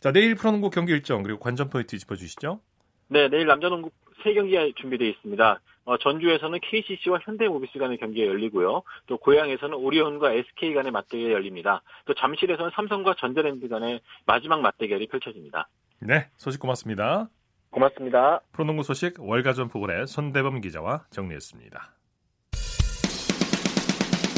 자, 0.00 0.12
내일 0.12 0.34
프로농구 0.34 0.70
경기 0.70 0.92
일정 0.92 1.22
그리고 1.22 1.38
관전 1.38 1.70
포인트 1.70 1.96
짚어 1.96 2.16
주시죠. 2.16 2.60
네, 3.08 3.28
내일 3.28 3.46
남자농구 3.46 3.90
3경기가 4.24 4.74
준비되어 4.76 5.08
있습니다. 5.08 5.60
어, 5.84 5.98
전주에서는 5.98 6.58
KCC와 6.60 7.20
현대모비스 7.22 7.78
간의 7.78 7.98
경기가 7.98 8.26
열리고요. 8.26 8.82
또 9.06 9.18
고향에서는 9.18 9.74
오리온과 9.74 10.32
SK 10.32 10.74
간의 10.74 10.92
맞대결이 10.92 11.32
열립니다. 11.32 11.82
또 12.04 12.14
잠실에서는 12.14 12.70
삼성과 12.74 13.14
전자랜드 13.18 13.68
간의 13.68 14.00
마지막 14.26 14.60
맞대결이 14.60 15.08
펼쳐집니다. 15.08 15.68
네, 15.98 16.28
소식 16.36 16.60
고맙습니다. 16.60 17.28
고맙습니다. 17.70 18.40
프로농구 18.52 18.82
소식 18.82 19.14
월가전 19.18 19.68
포골의 19.68 20.06
손대범 20.06 20.60
기자와 20.60 21.04
정리했습니다. 21.10 21.94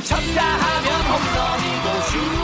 쳤다 0.05 0.43
하면 0.43 0.89
홈런이고 1.11 2.01
슛 2.39 2.44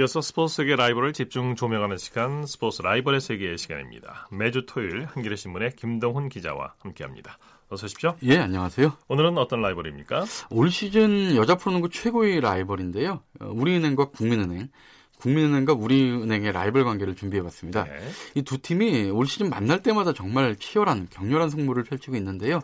이어서 0.00 0.22
스포츠 0.22 0.56
세계 0.56 0.76
라이벌을 0.76 1.12
집중 1.12 1.54
조명하는 1.56 1.98
시간 1.98 2.46
스포츠 2.46 2.80
라이벌의 2.80 3.20
세계의 3.20 3.58
시간입니다. 3.58 4.28
매주 4.30 4.64
토요일 4.64 5.04
한겨레 5.04 5.36
신문의 5.36 5.72
김동훈 5.76 6.30
기자와 6.30 6.72
함께합니다. 6.78 7.36
어서 7.68 7.84
오십시오. 7.84 8.16
예, 8.22 8.38
안녕하세요. 8.38 8.96
오늘은 9.08 9.36
어떤 9.36 9.60
라이벌입니까? 9.60 10.24
올 10.48 10.70
시즌 10.70 11.36
여자 11.36 11.54
프로농구 11.54 11.90
최고의 11.90 12.40
라이벌인데요. 12.40 13.20
어, 13.40 13.50
우리은행과 13.52 14.06
국민은행, 14.06 14.70
국민은행과 15.18 15.74
우리은행의 15.74 16.52
라이벌 16.52 16.84
관계를 16.84 17.14
준비해봤습니다. 17.14 17.84
네. 17.84 17.98
이 18.36 18.43
두 18.43 18.56
팀이 18.56 19.10
올 19.10 19.26
시즌 19.26 19.50
만날 19.50 19.82
때마다 19.82 20.14
정말 20.14 20.56
치열한 20.56 21.08
격렬한 21.10 21.50
승부를 21.50 21.84
펼치고 21.84 22.16
있는데요. 22.16 22.60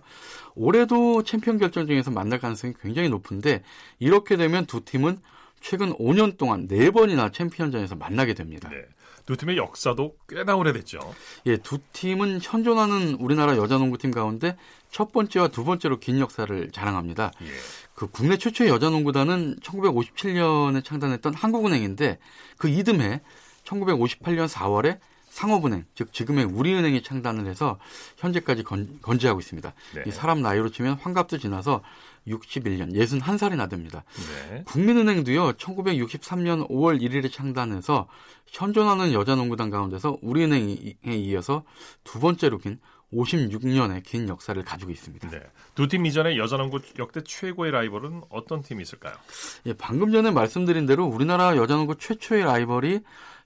올해도 0.55 1.23
챔피언 1.25 1.59
결정전에서 1.59 2.13
만날 2.13 2.39
가능성이 2.39 2.73
굉장히 2.81 3.11
높은데 3.11 3.63
이렇게 3.99 4.39
되면 4.39 4.65
두 4.65 4.87
팀은 4.87 5.19
최근 5.61 5.93
5년 5.95 6.37
동안 6.37 6.69
4번이나 6.69 7.33
챔피언전에서 7.33 7.97
만나게 7.97 8.35
됩니다. 8.35 8.69
네. 8.69 8.85
두 9.27 9.37
팀의 9.37 9.57
역사도 9.57 10.17
꽤나 10.29 10.55
오래됐죠. 10.55 11.01
예, 11.47 11.57
두 11.57 11.79
팀은 11.93 12.39
현존하는 12.41 13.15
우리나라 13.15 13.57
여자 13.57 13.77
농구팀 13.77 14.13
가운데 14.13 14.57
첫 14.91 15.13
번째와 15.13 15.49
두 15.49 15.65
번째로 15.65 15.99
긴 15.99 16.21
역사를 16.21 16.71
자랑합니다. 16.71 17.33
예. 17.43 17.47
그 17.95 18.07
국내 18.09 18.37
최초의 18.37 18.71
여자 18.71 18.89
농구단은 18.89 19.57
1957년에 19.61 20.85
창단했던 20.85 21.35
한국은행인데 21.35 22.19
그 22.57 22.69
이듬해 22.69 23.21
1958년 23.65 24.49
4월에 24.49 25.01
상업은행, 25.29 25.85
즉 25.95 26.15
지금의 26.15 26.47
우리은행이 26.47 27.03
창단을 27.03 27.47
해서 27.47 27.79
현재까지 28.17 28.63
건, 28.63 28.99
건재하고 29.03 29.41
있습니다. 29.41 29.75
네. 29.95 30.03
이 30.07 30.11
사람 30.11 30.41
나이로 30.41 30.71
치면 30.71 30.95
환갑도 30.95 31.37
지나서 31.37 31.83
61년, 32.27 32.93
61살이나 32.95 33.69
됩니다. 33.69 34.05
네. 34.51 34.65
국민은행도요, 34.65 35.53
1963년 35.53 36.69
5월 36.69 37.01
1일에 37.01 37.33
창단해서 37.33 38.09
현존하는 38.47 39.13
여자농구단 39.13 39.71
가운데서 39.71 40.19
우리은행에 40.23 40.97
이어서 41.05 41.65
두 42.05 42.19
번째로 42.21 42.59
긴 42.59 42.79
56년의 43.13 44.03
긴 44.03 44.29
역사를 44.29 44.61
가지고 44.65 44.91
있습니다. 44.91 45.31
네. 45.31 45.41
두 45.77 45.87
팀 45.87 46.07
이전의 46.07 46.39
여자농구 46.39 46.81
역대 46.99 47.21
최고의 47.23 47.71
라이벌은 47.71 48.23
어떤 48.31 48.63
팀이 48.63 48.83
있을까요? 48.83 49.15
예, 49.67 49.73
방금 49.75 50.11
전에 50.11 50.31
말씀드린 50.33 50.87
대로 50.87 51.07
우리나라 51.07 51.57
여자농구 51.57 51.97
최초의 51.97 52.45
라이벌이 52.45 53.01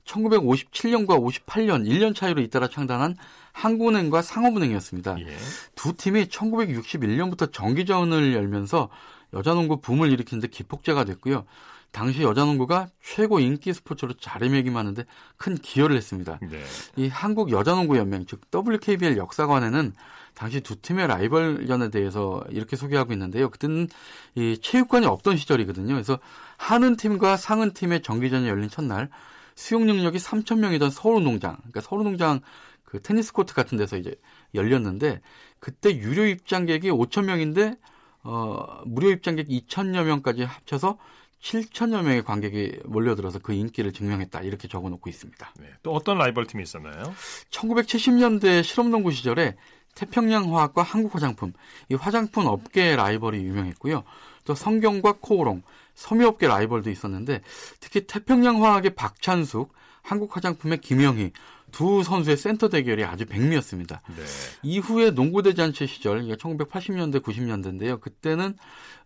1957년과 0.04 1.20
58년 1.20 1.86
1년 1.86 2.14
차이로 2.14 2.40
잇따라 2.42 2.68
창단한 2.68 3.16
한국은행과 3.52 4.22
상업은행이었습니다. 4.22 5.16
예. 5.20 5.36
두 5.74 5.92
팀이 5.94 6.26
1961년부터 6.26 7.52
정기전을 7.52 8.34
열면서 8.34 8.88
여자농구 9.32 9.80
붐을 9.80 10.10
일으키는데 10.12 10.48
기폭제가 10.48 11.04
됐고요. 11.04 11.44
당시 11.92 12.22
여자농구가 12.22 12.88
최고 13.02 13.40
인기 13.40 13.72
스포츠로 13.72 14.14
자리매김하는데 14.14 15.04
큰 15.36 15.56
기여를 15.56 15.96
했습니다. 15.96 16.38
네. 16.40 16.62
이 16.96 17.08
한국 17.08 17.50
여자농구 17.50 17.96
연맹 17.98 18.26
즉 18.26 18.42
WKBL 18.54 19.16
역사관에는 19.16 19.92
당시 20.34 20.60
두 20.60 20.80
팀의 20.80 21.08
라이벌전에 21.08 21.90
대해서 21.90 22.44
이렇게 22.50 22.76
소개하고 22.76 23.12
있는데요. 23.12 23.50
그때는 23.50 23.88
이 24.36 24.58
체육관이 24.62 25.06
없던 25.06 25.36
시절이거든요. 25.36 25.94
그래서 25.94 26.18
하는 26.56 26.96
팀과 26.96 27.36
상은 27.36 27.72
팀의 27.72 28.02
정기전이 28.02 28.48
열린 28.48 28.70
첫날 28.70 29.08
수용 29.54 29.86
능력이 29.86 30.18
3천 30.18 30.58
명이던 30.58 30.90
서울운동장, 30.90 31.56
그러니까 31.56 31.80
서울운동장 31.80 32.40
그 32.84 33.00
테니스 33.00 33.32
코트 33.32 33.54
같은 33.54 33.78
데서 33.78 33.96
이제 33.96 34.14
열렸는데 34.54 35.20
그때 35.60 35.96
유료 35.96 36.26
입장객이 36.26 36.90
5천 36.90 37.24
명인데 37.24 37.76
어 38.22 38.82
무료 38.84 39.10
입장객 39.10 39.46
2천여 39.46 40.04
명까지 40.04 40.42
합쳐서 40.42 40.98
7천여 41.40 42.02
명의 42.02 42.22
관객이 42.22 42.80
몰려들어서 42.84 43.38
그 43.38 43.52
인기를 43.52 43.92
증명했다 43.92 44.40
이렇게 44.42 44.68
적어놓고 44.68 45.08
있습니다. 45.08 45.54
네, 45.60 45.68
또 45.82 45.94
어떤 45.94 46.18
라이벌 46.18 46.46
팀이 46.46 46.62
있었나요? 46.64 47.14
1970년대 47.50 48.62
실업농구 48.62 49.12
시절에 49.12 49.56
태평양 49.94 50.54
화학과 50.54 50.82
한국 50.82 51.14
화장품 51.14 51.52
이 51.88 51.94
화장품 51.94 52.46
업계 52.46 52.96
라이벌이 52.96 53.38
유명했고요. 53.38 54.02
또 54.44 54.54
성경과 54.54 55.14
코오롱 55.20 55.62
섬유업계 56.00 56.48
라이벌도 56.48 56.90
있었는데 56.90 57.42
특히 57.78 58.06
태평양 58.06 58.64
화학의 58.64 58.94
박찬숙, 58.94 59.72
한국 60.02 60.34
화장품의 60.34 60.78
김영희 60.78 61.32
두 61.72 62.02
선수의 62.02 62.36
센터 62.36 62.68
대결이 62.68 63.04
아주 63.04 63.26
백미였습니다. 63.26 64.00
네. 64.08 64.22
이후에 64.62 65.10
농구대 65.10 65.54
잔치 65.54 65.86
시절, 65.86 66.22
1980년대, 66.22 67.22
90년대인데요. 67.22 68.00
그때는 68.00 68.56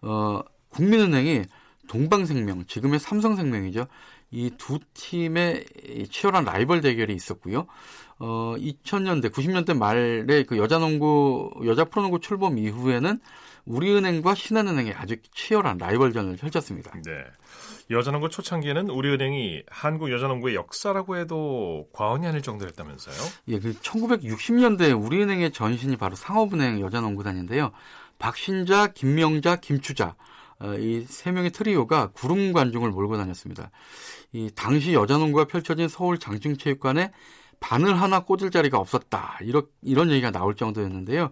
어, 0.03 0.41
국민은행이 0.71 1.43
동방생명, 1.89 2.65
지금의 2.67 3.01
삼성생명이죠. 3.01 3.87
이 4.31 4.51
두 4.57 4.79
팀의 4.95 5.65
치열한 6.11 6.45
라이벌 6.45 6.81
대결이 6.81 7.15
있었고요. 7.15 7.67
어, 8.19 8.55
2000년대, 8.57 9.31
90년대 9.33 9.77
말에 9.77 10.45
그 10.45 10.57
여자농구, 10.57 11.63
여자 11.67 11.85
프로농구 11.85 12.21
출범 12.21 12.59
이후에는 12.59 13.21
우리은행과 13.67 14.35
신한은행이 14.35 14.93
아주 14.93 15.17
치열한 15.35 15.79
라이벌전을 15.79 16.37
펼쳤습니다. 16.37 16.93
네. 17.05 17.25
여자농구 17.91 18.31
초창기에는 18.31 18.91
우리은행이 18.91 19.63
한국 19.69 20.11
여자농구의 20.11 20.55
역사라고 20.55 21.17
해도 21.17 21.87
과언이 21.93 22.27
아닐 22.27 22.41
정도였다면서요? 22.41 23.17
예, 23.49 23.59
그 23.59 23.73
1960년대 23.75 24.99
우리은행의 25.05 25.53
전신이 25.53 25.97
바로 25.97 26.15
상업은행 26.15 26.81
여자농구단인데요. 26.81 27.73
박신자, 28.19 28.89
김명자, 28.89 29.57
김추자 29.57 30.15
어, 30.61 30.75
이세 30.75 31.33
명의 31.33 31.51
트리오가 31.51 32.09
구름 32.09 32.53
관중을 32.53 32.91
몰고 32.91 33.17
다녔습니다. 33.17 33.71
이 34.33 34.51
당시 34.55 34.95
여자농구가 34.95 35.45
펼쳐진 35.45 35.89
서울 35.89 36.19
장충체육관에 36.19 37.11
바늘 37.65 37.99
하나 37.99 38.21
꽂을 38.21 38.51
자리가 38.51 38.79
없었다. 38.79 39.39
이런 39.41 39.67
이런 39.81 40.11
얘기가 40.11 40.31
나올 40.31 40.55
정도였는데요. 40.55 41.31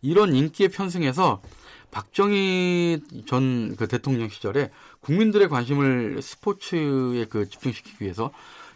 이런 0.00 0.34
인기의 0.34 0.70
편승에서 0.70 1.42
박정희 1.90 3.02
전 3.26 3.74
그 3.76 3.86
대통령 3.86 4.30
시절에 4.30 4.70
국민들의 5.00 5.50
관심을 5.50 6.22
스포츠에 6.22 7.26
그 7.26 7.50
집중시키기 7.50 8.02
위해서 8.02 8.30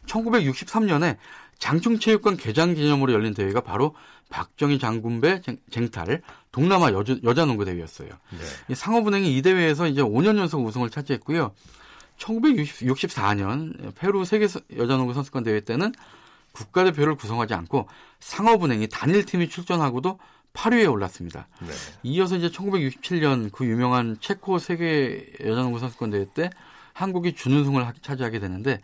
1963년에 0.06 1.16
장충체육관 1.58 2.36
개장 2.36 2.74
기념으로 2.74 3.14
열린 3.14 3.32
대회가 3.32 3.62
바로 3.62 3.94
박정희 4.28 4.78
장군배 4.78 5.40
쟁탈 5.70 6.20
동남아 6.52 6.92
여자, 6.92 7.16
여자농구 7.24 7.64
대회였어요. 7.64 8.10
네. 8.68 8.74
상업은행이 8.74 9.34
이 9.34 9.40
대회에서 9.40 9.88
이제 9.88 10.02
5년 10.02 10.36
연속 10.36 10.62
우승을 10.64 10.90
차지했고요. 10.90 11.54
1964년 12.18 13.94
페루 13.94 14.26
세계 14.26 14.46
여자농구 14.76 15.14
선수권 15.14 15.44
대회 15.44 15.60
때는 15.60 15.92
국가대표를 16.52 17.14
구성하지 17.16 17.54
않고 17.54 17.88
상업은행이 18.20 18.88
단일팀이 18.88 19.48
출전하고도 19.48 20.18
8위에 20.54 20.90
올랐습니다. 20.90 21.46
네. 21.60 21.68
이어서 22.02 22.36
이제 22.36 22.48
1967년 22.48 23.52
그 23.52 23.64
유명한 23.66 24.16
체코 24.20 24.58
세계 24.58 25.26
여자농구 25.40 25.78
선수권 25.78 26.10
대회 26.10 26.26
때 26.34 26.50
한국이 26.94 27.34
준우승을 27.34 27.86
차지하게 28.02 28.40
되는데 28.40 28.80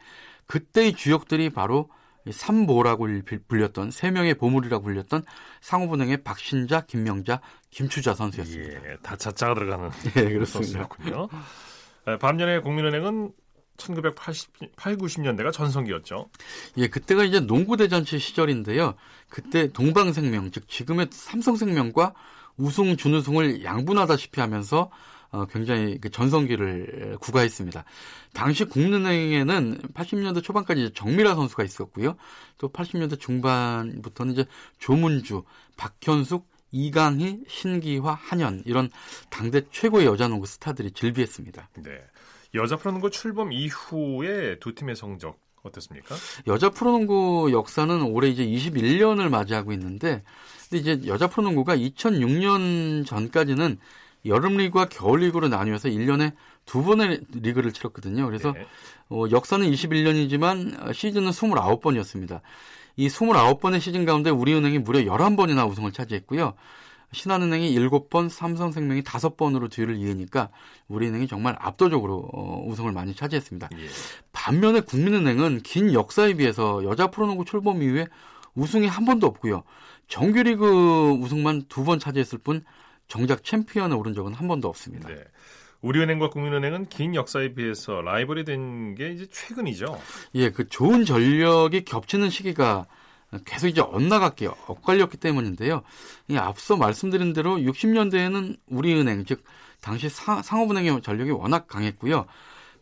그때의 0.46 0.92
주역들이 0.92 1.50
바로 1.50 1.88
삼보라고 2.30 3.08
불렸던 3.48 3.90
세 3.90 4.10
명의 4.10 4.34
보물이라고 4.34 4.84
불렸던 4.84 5.24
상호은행의 5.62 6.22
박신자, 6.22 6.82
김명자, 6.82 7.40
김추자 7.70 8.14
선수였습니다. 8.14 8.90
예, 8.90 8.96
다 9.02 9.16
자자가 9.16 9.54
들어가는 9.54 9.90
예, 10.16 10.32
그렇습니다. 10.32 10.86
군요 10.86 11.28
반면에 12.20 12.60
국민은행은 12.60 13.32
1980, 13.76 14.76
90년대가 14.76 15.52
전성기였죠. 15.52 16.28
예, 16.78 16.88
그때가 16.88 17.24
이제 17.24 17.40
농구 17.40 17.76
대잔치 17.76 18.18
시절인데요. 18.18 18.94
그때 19.28 19.72
동방생명, 19.72 20.50
즉 20.50 20.68
지금의 20.68 21.08
삼성생명과 21.10 22.14
우승 22.56 22.96
준우승을 22.96 23.64
양분하다시피 23.64 24.40
하면서 24.40 24.90
어, 25.30 25.46
굉장히 25.46 25.98
그 25.98 26.10
전성기를 26.10 27.16
구가했습니다. 27.20 27.84
당시 28.32 28.64
국민은행에는 28.64 29.78
80년대 29.92 30.44
초반까지 30.44 30.92
정미라 30.94 31.34
선수가 31.34 31.64
있었고요. 31.64 32.14
또 32.58 32.68
80년대 32.68 33.18
중반부터는 33.18 34.32
이제 34.34 34.44
조문주, 34.78 35.42
박현숙, 35.76 36.46
이강희, 36.70 37.44
신기화, 37.48 38.14
한현 38.14 38.62
이런 38.64 38.90
당대 39.28 39.62
최고의 39.72 40.06
여자 40.06 40.28
농구 40.28 40.46
스타들이 40.46 40.92
즐비했습니다. 40.92 41.68
네. 41.82 42.00
여자 42.54 42.76
프로농구 42.76 43.10
출범 43.10 43.52
이후에 43.52 44.58
두 44.60 44.74
팀의 44.74 44.96
성적 44.96 45.38
어떻습니까? 45.62 46.14
여자 46.46 46.70
프로농구 46.70 47.50
역사는 47.52 48.02
올해 48.02 48.28
이제 48.28 48.46
21년을 48.46 49.28
맞이하고 49.28 49.72
있는데 49.72 50.22
근데 50.68 50.78
이제 50.78 51.08
여자 51.08 51.26
프로농구가 51.26 51.76
2006년 51.76 53.06
전까지는 53.06 53.78
여름 54.26 54.56
리그와 54.56 54.86
겨울 54.86 55.20
리그로 55.20 55.48
나뉘어서 55.48 55.88
1년에 55.88 56.32
두 56.64 56.82
번의 56.82 57.20
리그를 57.34 57.72
치렀거든요. 57.72 58.24
그래서 58.24 58.52
네. 58.52 58.66
어, 59.10 59.24
역사는 59.30 59.70
21년이지만 59.70 60.94
시즌은 60.94 61.30
29번이었습니다. 61.30 62.40
이 62.96 63.08
29번의 63.08 63.80
시즌 63.80 64.04
가운데 64.04 64.30
우리은행이 64.30 64.78
무려 64.78 65.00
11번이나 65.00 65.68
우승을 65.68 65.92
차지했고요. 65.92 66.54
신한은행이 67.14 67.74
7번, 67.74 68.28
삼성생명이 68.28 69.02
5번으로 69.02 69.70
뒤를 69.70 69.96
이으니까 69.96 70.50
우리은행이 70.88 71.26
정말 71.28 71.56
압도적으로 71.58 72.28
어, 72.32 72.64
우승을 72.66 72.92
많이 72.92 73.14
차지했습니다. 73.14 73.70
예. 73.72 73.86
반면에 74.32 74.80
국민은행은 74.80 75.62
긴 75.62 75.94
역사에 75.94 76.34
비해서 76.34 76.84
여자 76.84 77.06
프로농구 77.06 77.44
출범 77.46 77.82
이후에 77.82 78.06
우승이 78.54 78.86
한 78.86 79.04
번도 79.04 79.26
없고요. 79.26 79.62
정규리그 80.08 81.10
우승만 81.20 81.62
두 81.68 81.84
번 81.84 81.98
차지했을 81.98 82.38
뿐 82.38 82.64
정작 83.08 83.44
챔피언에 83.44 83.94
오른 83.94 84.12
적은 84.14 84.34
한 84.34 84.48
번도 84.48 84.68
없습니다. 84.68 85.08
네. 85.08 85.22
우리은행과 85.82 86.30
국민은행은 86.30 86.86
긴 86.88 87.14
역사에 87.14 87.54
비해서 87.54 88.00
라이벌이 88.00 88.44
된 88.44 88.94
게 88.94 89.10
이제 89.12 89.26
최근이죠. 89.30 89.98
예, 90.36 90.50
그 90.50 90.66
좋은 90.68 91.04
전력이 91.04 91.84
겹치는 91.84 92.30
시기가 92.30 92.86
계속 93.44 93.68
이제 93.68 93.80
엇나갔게 93.80 94.48
엇갈렸기 94.66 95.16
때문인데요. 95.16 95.82
이 96.28 96.36
앞서 96.36 96.76
말씀드린 96.76 97.32
대로 97.32 97.56
60년대에는 97.56 98.56
우리은행 98.68 99.24
즉 99.24 99.44
당시 99.80 100.08
사, 100.08 100.42
상업은행의 100.42 101.02
전력이 101.02 101.30
워낙 101.30 101.66
강했고요. 101.68 102.26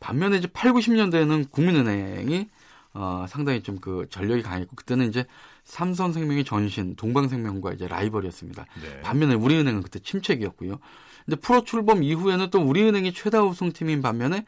반면에 0.01 0.39
이제 0.39 0.49
8, 0.49 0.73
90년대에는 0.73 1.51
국민은행이 1.51 2.49
어, 2.95 3.25
상당히 3.29 3.63
좀 3.63 3.79
그 3.81 4.07
전력이 4.11 4.43
강했고 4.43 4.77
그때는 4.77 5.09
이제 5.09 5.25
삼성생명의 5.65 6.45
전신, 6.45 6.95
동방생명과 6.97 7.73
이제 7.73 7.89
라이벌이었습니다. 7.89 8.67
네. 8.83 9.01
반면에 9.01 9.35
우리은행은 9.35 9.83
그때 9.83 9.99
침체기였고요. 9.99 10.79
근데 11.25 11.41
프로 11.41 11.65
출범 11.65 12.03
이후에는 12.03 12.51
또 12.51 12.61
우리은행이 12.61 13.13
최다 13.13 13.45
우승팀인 13.45 14.03
반면에 14.03 14.45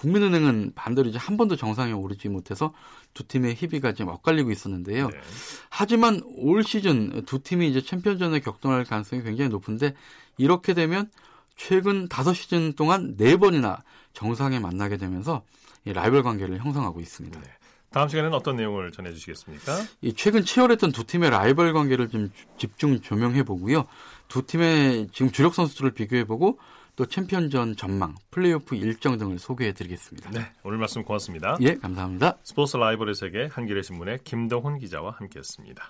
국민은행은 0.00 0.72
반대로 0.74 1.10
이제 1.10 1.18
한 1.18 1.36
번도 1.36 1.56
정상에 1.56 1.92
오르지 1.92 2.30
못해서 2.30 2.72
두 3.12 3.22
팀의 3.24 3.54
희비가 3.54 3.92
지금 3.92 4.08
엇갈리고 4.08 4.50
있었는데요. 4.50 5.08
네. 5.08 5.20
하지만 5.68 6.22
올 6.36 6.64
시즌 6.64 7.26
두 7.26 7.42
팀이 7.42 7.68
이제 7.68 7.82
챔피언전에 7.82 8.40
격동할 8.40 8.84
가능성이 8.84 9.22
굉장히 9.22 9.50
높은데 9.50 9.94
이렇게 10.38 10.72
되면 10.72 11.10
최근 11.54 12.08
다섯 12.08 12.32
시즌 12.32 12.72
동안 12.72 13.14
네 13.18 13.36
번이나 13.36 13.82
정상에 14.14 14.58
만나게 14.58 14.96
되면서 14.96 15.42
라이벌 15.84 16.22
관계를 16.22 16.58
형성하고 16.60 17.00
있습니다. 17.00 17.38
네. 17.38 17.46
다음 17.90 18.08
시간에는 18.08 18.34
어떤 18.34 18.56
내용을 18.56 18.92
전해주시겠습니까? 18.92 19.84
최근 20.16 20.44
치열했던 20.44 20.92
두 20.92 21.04
팀의 21.04 21.28
라이벌 21.28 21.74
관계를 21.74 22.08
좀 22.08 22.30
집중 22.56 23.00
조명해 23.00 23.42
보고요. 23.42 23.86
두 24.28 24.46
팀의 24.46 25.08
지금 25.12 25.30
주력 25.30 25.54
선수들을 25.54 25.90
비교해 25.90 26.24
보고 26.24 26.58
또 27.00 27.06
챔피언전 27.06 27.76
전망, 27.76 28.14
플레이오프 28.30 28.74
일정 28.74 29.16
등을 29.16 29.38
소개해 29.38 29.72
드리겠습니다. 29.72 30.32
네, 30.32 30.40
오늘 30.62 30.76
말씀 30.76 31.02
고맙습니다. 31.02 31.56
예, 31.62 31.76
감사합니다. 31.76 32.36
스포츠 32.42 32.76
라이벌의 32.76 33.14
세계 33.14 33.46
한겨레 33.46 33.80
신문의 33.80 34.18
김동훈 34.22 34.76
기자와 34.76 35.12
함께했습니다. 35.12 35.82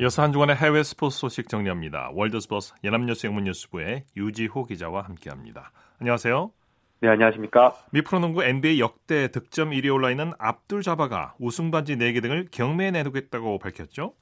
이어서 0.00 0.22
한 0.22 0.32
주간의 0.32 0.56
해외 0.56 0.82
스포츠 0.82 1.18
소식 1.18 1.50
정리합니다. 1.50 2.08
월드스포츠 2.14 2.72
연합뉴스 2.84 3.26
영문뉴스부의 3.26 4.04
유지호 4.16 4.64
기자와 4.64 5.02
함께합니다. 5.02 5.72
안녕하세요. 6.00 6.50
네, 7.00 7.08
안녕하십니까. 7.10 7.74
미 7.92 8.00
프로농구 8.00 8.44
NBA 8.44 8.80
역대 8.80 9.28
득점 9.28 9.72
1위에 9.72 9.92
올라 9.92 10.10
있는 10.10 10.32
압둘 10.38 10.80
자바가 10.80 11.34
우승 11.38 11.70
반지 11.70 11.96
4개 11.96 12.22
등을 12.22 12.48
경매에 12.50 12.92
내놓겠다고 12.92 13.58
밝혔죠. 13.58 14.14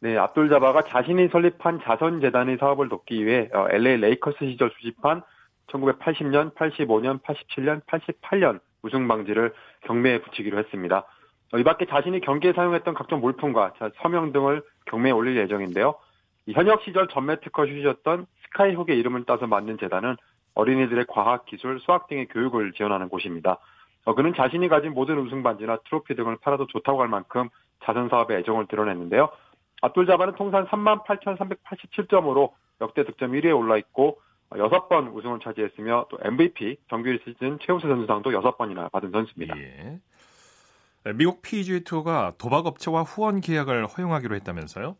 네, 0.00 0.16
압둘 0.16 0.48
자바가 0.48 0.82
자신이 0.82 1.28
설립한 1.28 1.78
자선 1.84 2.20
재단의 2.20 2.56
사업을 2.58 2.88
돕기 2.88 3.24
위해 3.24 3.48
LA 3.70 3.94
어, 3.94 3.96
레이커스 3.98 4.38
시절 4.50 4.72
수집한 4.80 5.22
1980년, 5.68 6.54
85년, 6.54 7.20
87년, 7.22 7.82
88년 7.86 8.60
우승 8.82 9.08
반지를 9.08 9.52
경매에 9.82 10.20
부치기로 10.22 10.58
했습니다. 10.58 11.04
어, 11.52 11.58
이 11.58 11.64
밖에 11.64 11.86
자신이 11.86 12.20
경기에 12.20 12.52
사용했던 12.52 12.94
각종 12.94 13.20
물품과 13.20 13.74
서명 14.02 14.32
등을 14.32 14.62
경매에 14.86 15.12
올릴 15.12 15.36
예정인데요. 15.36 15.94
현역 16.52 16.82
시절 16.82 17.08
전매 17.08 17.40
특허 17.40 17.66
슛이었던 17.66 18.26
스카이훅의 18.46 18.98
이름을 18.98 19.24
따서 19.24 19.46
만든 19.46 19.78
재단은 19.78 20.16
어린이들의 20.54 21.06
과학, 21.08 21.46
기술, 21.46 21.80
수학 21.80 22.06
등의 22.08 22.28
교육을 22.28 22.72
지원하는 22.72 23.08
곳입니다. 23.08 23.58
어, 24.04 24.14
그는 24.14 24.34
자신이 24.34 24.68
가진 24.68 24.92
모든 24.92 25.18
우승 25.18 25.42
반지나 25.42 25.78
트로피 25.86 26.14
등을 26.14 26.36
팔아도 26.40 26.66
좋다고 26.66 27.00
할 27.00 27.08
만큼 27.08 27.48
자선 27.84 28.08
사업에 28.08 28.36
애정을 28.36 28.66
드러냈는데요. 28.66 29.30
압둘 29.82 30.06
자바는 30.06 30.34
통산 30.34 30.66
38,387점으로 30.66 32.52
역대 32.80 33.04
득점 33.04 33.32
1위에 33.32 33.56
올라 33.56 33.76
있고 33.78 34.18
6번 34.50 35.14
우승을 35.14 35.40
차지했으며 35.40 36.06
또 36.10 36.18
MVP 36.22 36.76
정규 36.88 37.16
시즌 37.24 37.58
최우수 37.60 37.88
선수상도 37.88 38.30
6번이나 38.30 38.90
받은 38.92 39.10
선수입니다. 39.10 39.58
예. 39.58 39.98
미국 41.14 41.42
PGA 41.42 41.84
투어가 41.84 42.34
도박 42.38 42.66
업체와 42.66 43.02
후원 43.02 43.40
계약을 43.40 43.86
허용하기로 43.86 44.34
했다면서요? 44.36 44.96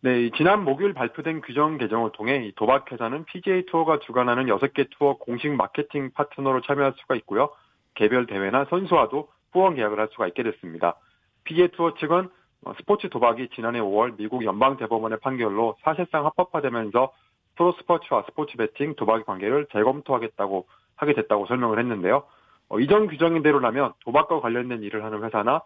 네, 0.00 0.30
지난 0.36 0.62
목요일 0.62 0.94
발표된 0.94 1.40
규정 1.40 1.78
개정을 1.78 2.12
통해 2.12 2.52
도박 2.54 2.90
회사는 2.92 3.24
PGA 3.24 3.66
투어가 3.66 3.98
주관하는 4.00 4.46
6개 4.46 4.88
투어 4.90 5.16
공식 5.16 5.50
마케팅 5.50 6.10
파트너로 6.12 6.60
참여할 6.60 6.94
수가 6.98 7.16
있고요. 7.16 7.50
개별 7.94 8.26
대회나 8.26 8.66
선수와도 8.70 9.28
후원 9.52 9.74
계약을 9.74 9.98
할 9.98 10.08
수가 10.12 10.28
있게 10.28 10.42
됐습니다. 10.42 10.96
PGA 11.44 11.68
투어 11.68 11.94
측은 11.94 12.28
어, 12.64 12.72
스포츠 12.76 13.08
도박이 13.08 13.48
지난해 13.54 13.80
5월 13.80 14.16
미국 14.16 14.44
연방 14.44 14.76
대법원의 14.76 15.20
판결로 15.20 15.76
사실상 15.82 16.26
합법화되면서 16.26 17.12
프로 17.58 17.72
스포츠와 17.72 18.22
스포츠 18.26 18.56
베팅 18.56 18.94
도박의 18.94 19.24
관계를 19.24 19.66
재검토하겠다고 19.72 20.66
하게 20.94 21.14
됐다고 21.14 21.46
설명을 21.46 21.80
했는데요. 21.80 22.22
어, 22.68 22.78
이전 22.78 23.08
규정인대로라면 23.08 23.94
도박과 24.04 24.40
관련된 24.40 24.82
일을 24.84 25.04
하는 25.04 25.24
회사나 25.24 25.62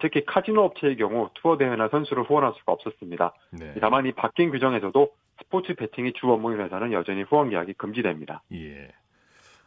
특히 0.00 0.24
카지노 0.24 0.62
업체의 0.62 0.96
경우 0.96 1.28
투어 1.34 1.58
대회나 1.58 1.88
선수를 1.88 2.22
후원할 2.22 2.54
수가 2.58 2.72
없었습니다. 2.72 3.34
네. 3.50 3.74
다만 3.80 4.06
이 4.06 4.12
바뀐 4.12 4.52
규정에서도 4.52 5.12
스포츠 5.38 5.74
베팅이 5.74 6.12
주 6.12 6.30
업무인 6.30 6.60
회사는 6.60 6.92
여전히 6.92 7.22
후원 7.22 7.50
계약이 7.50 7.74
금지됩니다. 7.74 8.42
예. 8.52 8.88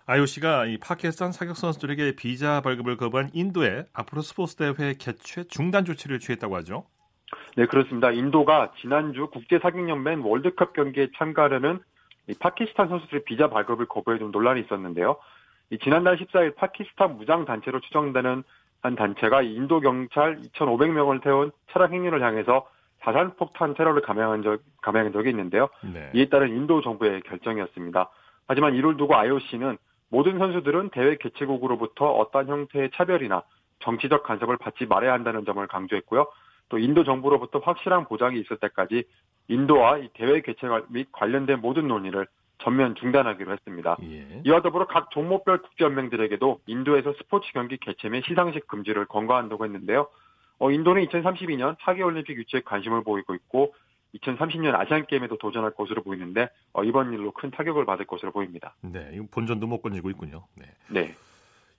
IOC가 0.06 0.68
이 0.68 0.78
파키스탄 0.78 1.34
사격 1.34 1.58
선수들에게 1.58 2.16
비자 2.16 2.62
발급을 2.62 2.96
거부한 2.96 3.32
인도에 3.34 3.86
앞으로 3.92 4.22
스포츠 4.22 4.56
대회 4.56 4.94
개최 4.94 5.44
중단 5.46 5.84
조치를 5.84 6.20
취했다고 6.20 6.56
하죠. 6.58 6.86
네, 7.58 7.66
그렇습니다. 7.66 8.12
인도가 8.12 8.72
지난주 8.80 9.28
국제사격연맹 9.28 10.26
월드컵 10.26 10.74
경기에 10.74 11.10
참가하려는 11.18 11.80
파키스탄 12.40 12.90
선수들의 12.90 13.24
비자 13.26 13.50
발급을 13.50 13.86
거부해 13.86 14.18
좀 14.18 14.32
논란이 14.32 14.62
있었는데요. 14.62 15.18
지난달 15.84 16.18
14일 16.18 16.56
파키스탄 16.56 17.18
무장단체로 17.18 17.80
추정되는 17.82 18.44
한 18.82 18.96
단체가 18.96 19.42
인도 19.42 19.80
경찰 19.80 20.38
2,500명을 20.42 21.24
태운 21.24 21.52
차량 21.72 21.92
행렬을 21.94 22.22
향해서 22.22 22.68
자산폭탄 23.02 23.74
테러를 23.74 24.02
감행한, 24.02 24.44
적, 24.44 24.62
감행한 24.82 25.12
적이 25.12 25.30
있는데요. 25.32 25.70
네. 25.82 26.12
이에 26.14 26.30
따른 26.30 26.50
인도 26.50 26.82
정부의 26.82 27.22
결정이었습니다. 27.22 28.10
하지만 28.48 28.76
이를 28.76 28.98
두고 28.98 29.16
IOC는 29.16 29.78
모든 30.10 30.38
선수들은 30.38 30.90
대회 30.90 31.16
개최국으로부터 31.18 32.12
어떤 32.12 32.48
형태의 32.48 32.92
차별이나 32.94 33.44
정치적 33.80 34.24
간섭을 34.24 34.58
받지 34.58 34.86
말아야 34.86 35.14
한다는 35.14 35.46
점을 35.46 35.66
강조했고요. 35.68 36.28
또 36.70 36.78
인도 36.78 37.04
정부로부터 37.04 37.60
확실한 37.60 38.06
보장이 38.06 38.40
있을 38.40 38.58
때까지 38.58 39.04
인도와 39.48 40.00
이 40.00 40.10
대회 40.14 40.42
개최 40.42 40.68
및 40.90 41.08
관련된 41.12 41.62
모든 41.62 41.88
논의를 41.88 42.28
전면 42.60 42.96
중단하기로 42.96 43.52
했습니다. 43.52 43.98
예. 44.04 44.42
이와 44.46 44.62
더불어 44.62 44.88
각 44.88 45.12
종목별 45.12 45.62
국제연맹들에게도 45.62 46.62
인도에서 46.68 47.14
스포츠 47.18 47.52
경기 47.54 47.78
개최 47.78 48.10
및 48.10 48.24
시상식 48.26 48.68
금지를 48.68 49.06
권고한다고 49.06 49.66
했는데요. 49.66 50.08
어, 50.60 50.72
인도는 50.72 51.06
2032년 51.06 51.76
하계올림픽 51.80 52.38
유치에 52.38 52.62
관심을 52.62 53.04
보이고 53.04 53.36
있고 53.36 53.74
2030년 54.16 54.74
아시안게임에도 54.74 55.38
도전할 55.38 55.72
것으로 55.72 56.02
보이는데 56.02 56.50
어, 56.74 56.84
이번 56.84 57.14
일로 57.14 57.32
큰 57.32 57.52
타격을 57.52 57.86
받을 57.86 58.06
것으로 58.06 58.32
보입니다. 58.32 58.76
네, 58.82 59.20
본전도 59.32 59.68
못 59.68 59.82
건지고 59.82 60.10
있군요. 60.10 60.46
네. 60.56 60.66
네. 60.90 61.14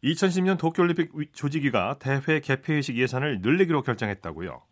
2010년 0.04 0.58
도쿄올림픽 0.58 1.32
조직위가 1.32 1.96
대회 1.98 2.40
개폐식 2.40 2.98
예산을 2.98 3.40
늘리기로 3.40 3.82
결정했다고요. 3.82 4.62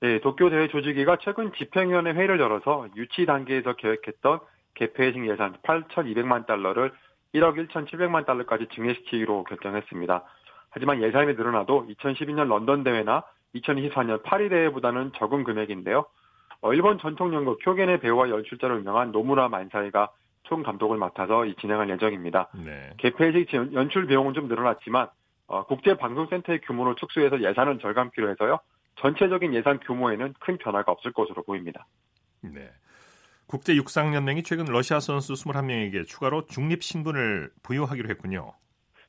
네, 0.00 0.20
도쿄 0.20 0.50
대회 0.50 0.68
조직위가 0.68 1.18
최근 1.22 1.52
집행위원회 1.54 2.12
회의를 2.12 2.38
열어서 2.38 2.86
유치 2.96 3.24
단계에서 3.24 3.74
계획했던 3.74 4.40
개폐식 4.74 5.26
예산 5.26 5.54
8,200만 5.62 6.46
달러를 6.46 6.92
1억 7.34 7.56
1,700만 7.68 8.26
달러까지 8.26 8.68
증액시키기로 8.74 9.44
결정했습니다. 9.44 10.22
하지만 10.70 11.02
예산이 11.02 11.34
늘어나도 11.34 11.86
2012년 11.88 12.48
런던 12.48 12.84
대회나 12.84 13.24
2024년 13.54 14.22
파리 14.22 14.50
대회보다는 14.50 15.12
적은 15.16 15.44
금액인데요. 15.44 16.04
어, 16.60 16.72
일본 16.74 16.98
전통 16.98 17.32
연극 17.34 17.58
표겐의 17.60 18.00
배우와 18.00 18.28
연출자로 18.28 18.78
유명한 18.78 19.12
노무라 19.12 19.48
만사이가 19.48 20.10
총 20.42 20.62
감독을 20.62 20.98
맡아서 20.98 21.44
진행할 21.60 21.88
예정입니다. 21.90 22.48
네. 22.64 22.90
개폐식 22.98 23.52
연출 23.72 24.06
비용은 24.06 24.34
좀 24.34 24.48
늘어났지만 24.48 25.08
어, 25.48 25.64
국제 25.64 25.96
방송센터의 25.96 26.60
규모를 26.62 26.94
축소해서 26.96 27.40
예산을 27.42 27.78
절감키로 27.78 28.30
해서요. 28.30 28.58
전체적인 28.96 29.54
예산 29.54 29.78
규모에는 29.80 30.34
큰 30.40 30.58
변화가 30.58 30.92
없을 30.92 31.12
것으로 31.12 31.42
보입니다. 31.42 31.86
네. 32.42 32.70
국제 33.46 33.76
육상 33.76 34.14
연맹이 34.14 34.42
최근 34.42 34.64
러시아 34.64 34.98
선수 34.98 35.34
21명에게 35.34 36.06
추가로 36.06 36.46
중립 36.46 36.82
신분을 36.82 37.50
부여하기로 37.62 38.08
했군요. 38.10 38.52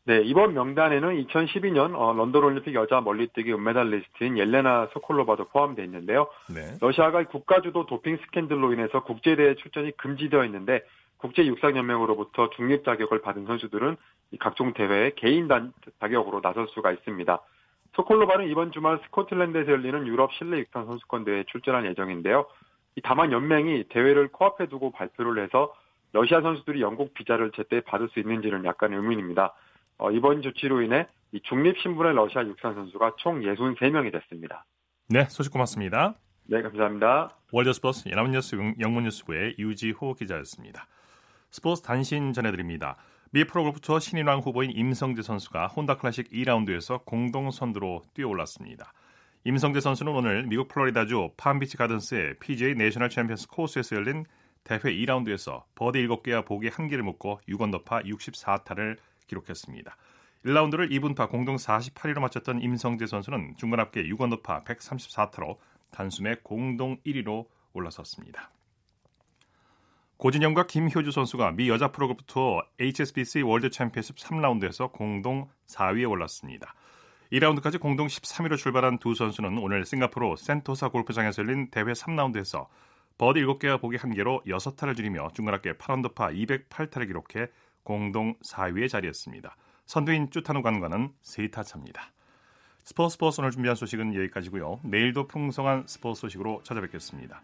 네, 0.08 0.22
이번 0.24 0.54
명단에는 0.54 1.26
2012년 1.26 1.94
어, 1.94 2.14
런던 2.14 2.42
올림픽 2.42 2.74
여자 2.76 3.02
멀리뛰기 3.02 3.52
은메달리스트인 3.52 4.38
옐레나 4.38 4.90
소콜로바도 4.94 5.50
포함되어 5.50 5.84
있는데요. 5.84 6.30
네. 6.48 6.78
러시아가 6.80 7.26
국가주도 7.26 7.88
도핑 7.88 8.18
스캔들로 8.18 8.72
인해서 8.72 9.04
국제대회 9.04 9.56
출전이 9.56 9.98
금지되어 9.98 10.46
있는데 10.46 10.82
국제육상연맹으로부터 11.18 12.52
중립 12.52 12.86
자격을 12.86 13.22
받은 13.22 13.48
선수들은 13.48 13.98
각종 14.40 14.74
대회에 14.74 15.12
개인 15.18 15.50
단 15.50 15.74
자격으로 16.00 16.42
나설 16.42 16.68
수가 16.70 16.92
있습니다. 16.94 17.42
소콜로바는 17.98 18.48
이번 18.50 18.72
주말 18.72 19.00
스코틀랜드에서 19.06 19.72
열리는 19.72 20.06
유럽 20.06 20.32
실내 20.34 20.60
육상 20.60 20.86
선수권 20.86 21.26
대회에 21.26 21.44
출전할 21.48 21.86
예정인데요. 21.88 22.46
다만 23.04 23.32
연맹이 23.32 23.86
대회를 23.90 24.30
코앞에 24.30 24.68
두고 24.68 24.92
발표를 24.92 25.44
해서 25.44 25.74
러시아 26.14 26.42
선수들이 26.42 26.82
영국 26.82 27.14
비자를 27.16 27.52
제때 27.56 27.82
받을 27.82 28.08
수 28.10 28.20
있는지는 28.20 28.66
약간 28.66 28.94
의문입니다. 28.94 29.54
어, 29.98 30.12
이번 30.12 30.44
조치로 30.44 30.84
인해 30.84 31.08
중립 31.44 31.80
신분의 31.80 32.16
러시아 32.16 32.44
육상 32.44 32.76
선수가 32.76 33.14
총 33.18 33.42
63명이 33.42 34.12
됐습니다. 34.12 34.66
네, 35.10 35.26
소식 35.26 35.52
고맙습니다. 35.52 36.14
네, 36.46 36.62
감사합니다. 36.62 37.32
월드 37.52 37.74
스포츠 37.74 38.10
연합뉴스 38.10 38.56
영문뉴스부의 38.80 39.56
유지호 39.58 40.14
기자였습니다. 40.14 40.88
스포츠 41.50 41.82
단신 41.82 42.34
전해드립니다. 42.34 42.96
미 43.32 43.44
프로골프 43.44 43.82
투어 43.82 44.00
신인왕 44.00 44.40
후보인 44.40 44.72
임성재 44.72 45.22
선수가 45.22 45.68
혼다 45.68 45.98
클래식 45.98 46.32
2라운드에서 46.32 47.04
공동 47.04 47.52
선두로 47.52 48.04
뛰어올랐습니다. 48.14 48.94
임성재 49.44 49.82
선수는 49.82 50.14
오늘 50.14 50.44
미국 50.48 50.70
플로리다주 50.70 51.32
팜비치 51.36 51.76
가든스의 51.76 52.40
PGA 52.40 52.76
내셔널 52.76 53.10
챔피언스 53.10 53.50
코스에서 53.50 53.98
열린 53.98 54.26
대회 54.64 54.80
2라운드에서 54.80 55.64
버디 55.76 56.08
7개와 56.08 56.46
보기 56.46 56.70
1개를 56.70 57.02
묶고 57.02 57.42
6언더파 57.50 58.06
64타를 58.06 58.98
기록했습니다. 59.28 59.98
1라운드를 60.46 60.90
이븐파 60.90 61.30
공동 61.30 61.58
48위로 61.58 62.20
마쳤던 62.20 62.62
임성재 62.62 63.08
선수는 63.08 63.56
중간 63.58 63.82
합계 63.82 64.04
6언더파 64.04 64.64
134타로 64.64 65.58
단숨에 65.92 66.38
공동 66.44 66.98
1위로 67.06 67.48
올라섰습니다. 67.74 68.52
고진영과 70.18 70.66
김효주 70.66 71.12
선수가 71.12 71.52
미 71.52 71.70
여자 71.70 71.92
투어 72.26 72.64
HSBC 72.80 73.44
월드 73.44 73.70
챔피언십 73.70 74.16
3라운드에서 74.16 74.92
공동 74.92 75.48
4위에 75.68 76.10
올랐습니다. 76.10 76.74
2라운드까지 77.32 77.80
공동 77.80 78.08
13위로 78.08 78.58
출발한 78.58 78.98
두 78.98 79.14
선수는 79.14 79.60
오늘 79.60 79.86
싱가포르 79.86 80.38
센토사 80.38 80.90
골프장에서 80.90 81.44
열린 81.44 81.70
대회 81.70 81.84
3라운드에서 81.84 82.66
버디 83.20 83.42
7개와 83.42 83.80
보기 83.80 83.98
1개로 83.98 84.44
6타를 84.46 84.96
줄이며 84.96 85.30
중간합계 85.36 85.74
8언더파 85.74 86.34
208타를 86.70 87.06
기록해 87.06 87.52
공동 87.84 88.34
4위에 88.40 88.90
자리했습니다. 88.90 89.56
선두인 89.86 90.32
쭈타누깐과는 90.32 91.12
3타 91.22 91.64
차입니다. 91.64 92.12
스포츠 92.84 93.14
스포츠 93.14 93.42
오늘 93.42 93.52
준비한 93.52 93.76
소식은 93.76 94.16
여기까지고요. 94.16 94.80
내일도 94.84 95.28
풍성한 95.28 95.84
스포츠 95.88 96.22
소식으로 96.22 96.62
찾아뵙겠습니다. 96.64 97.44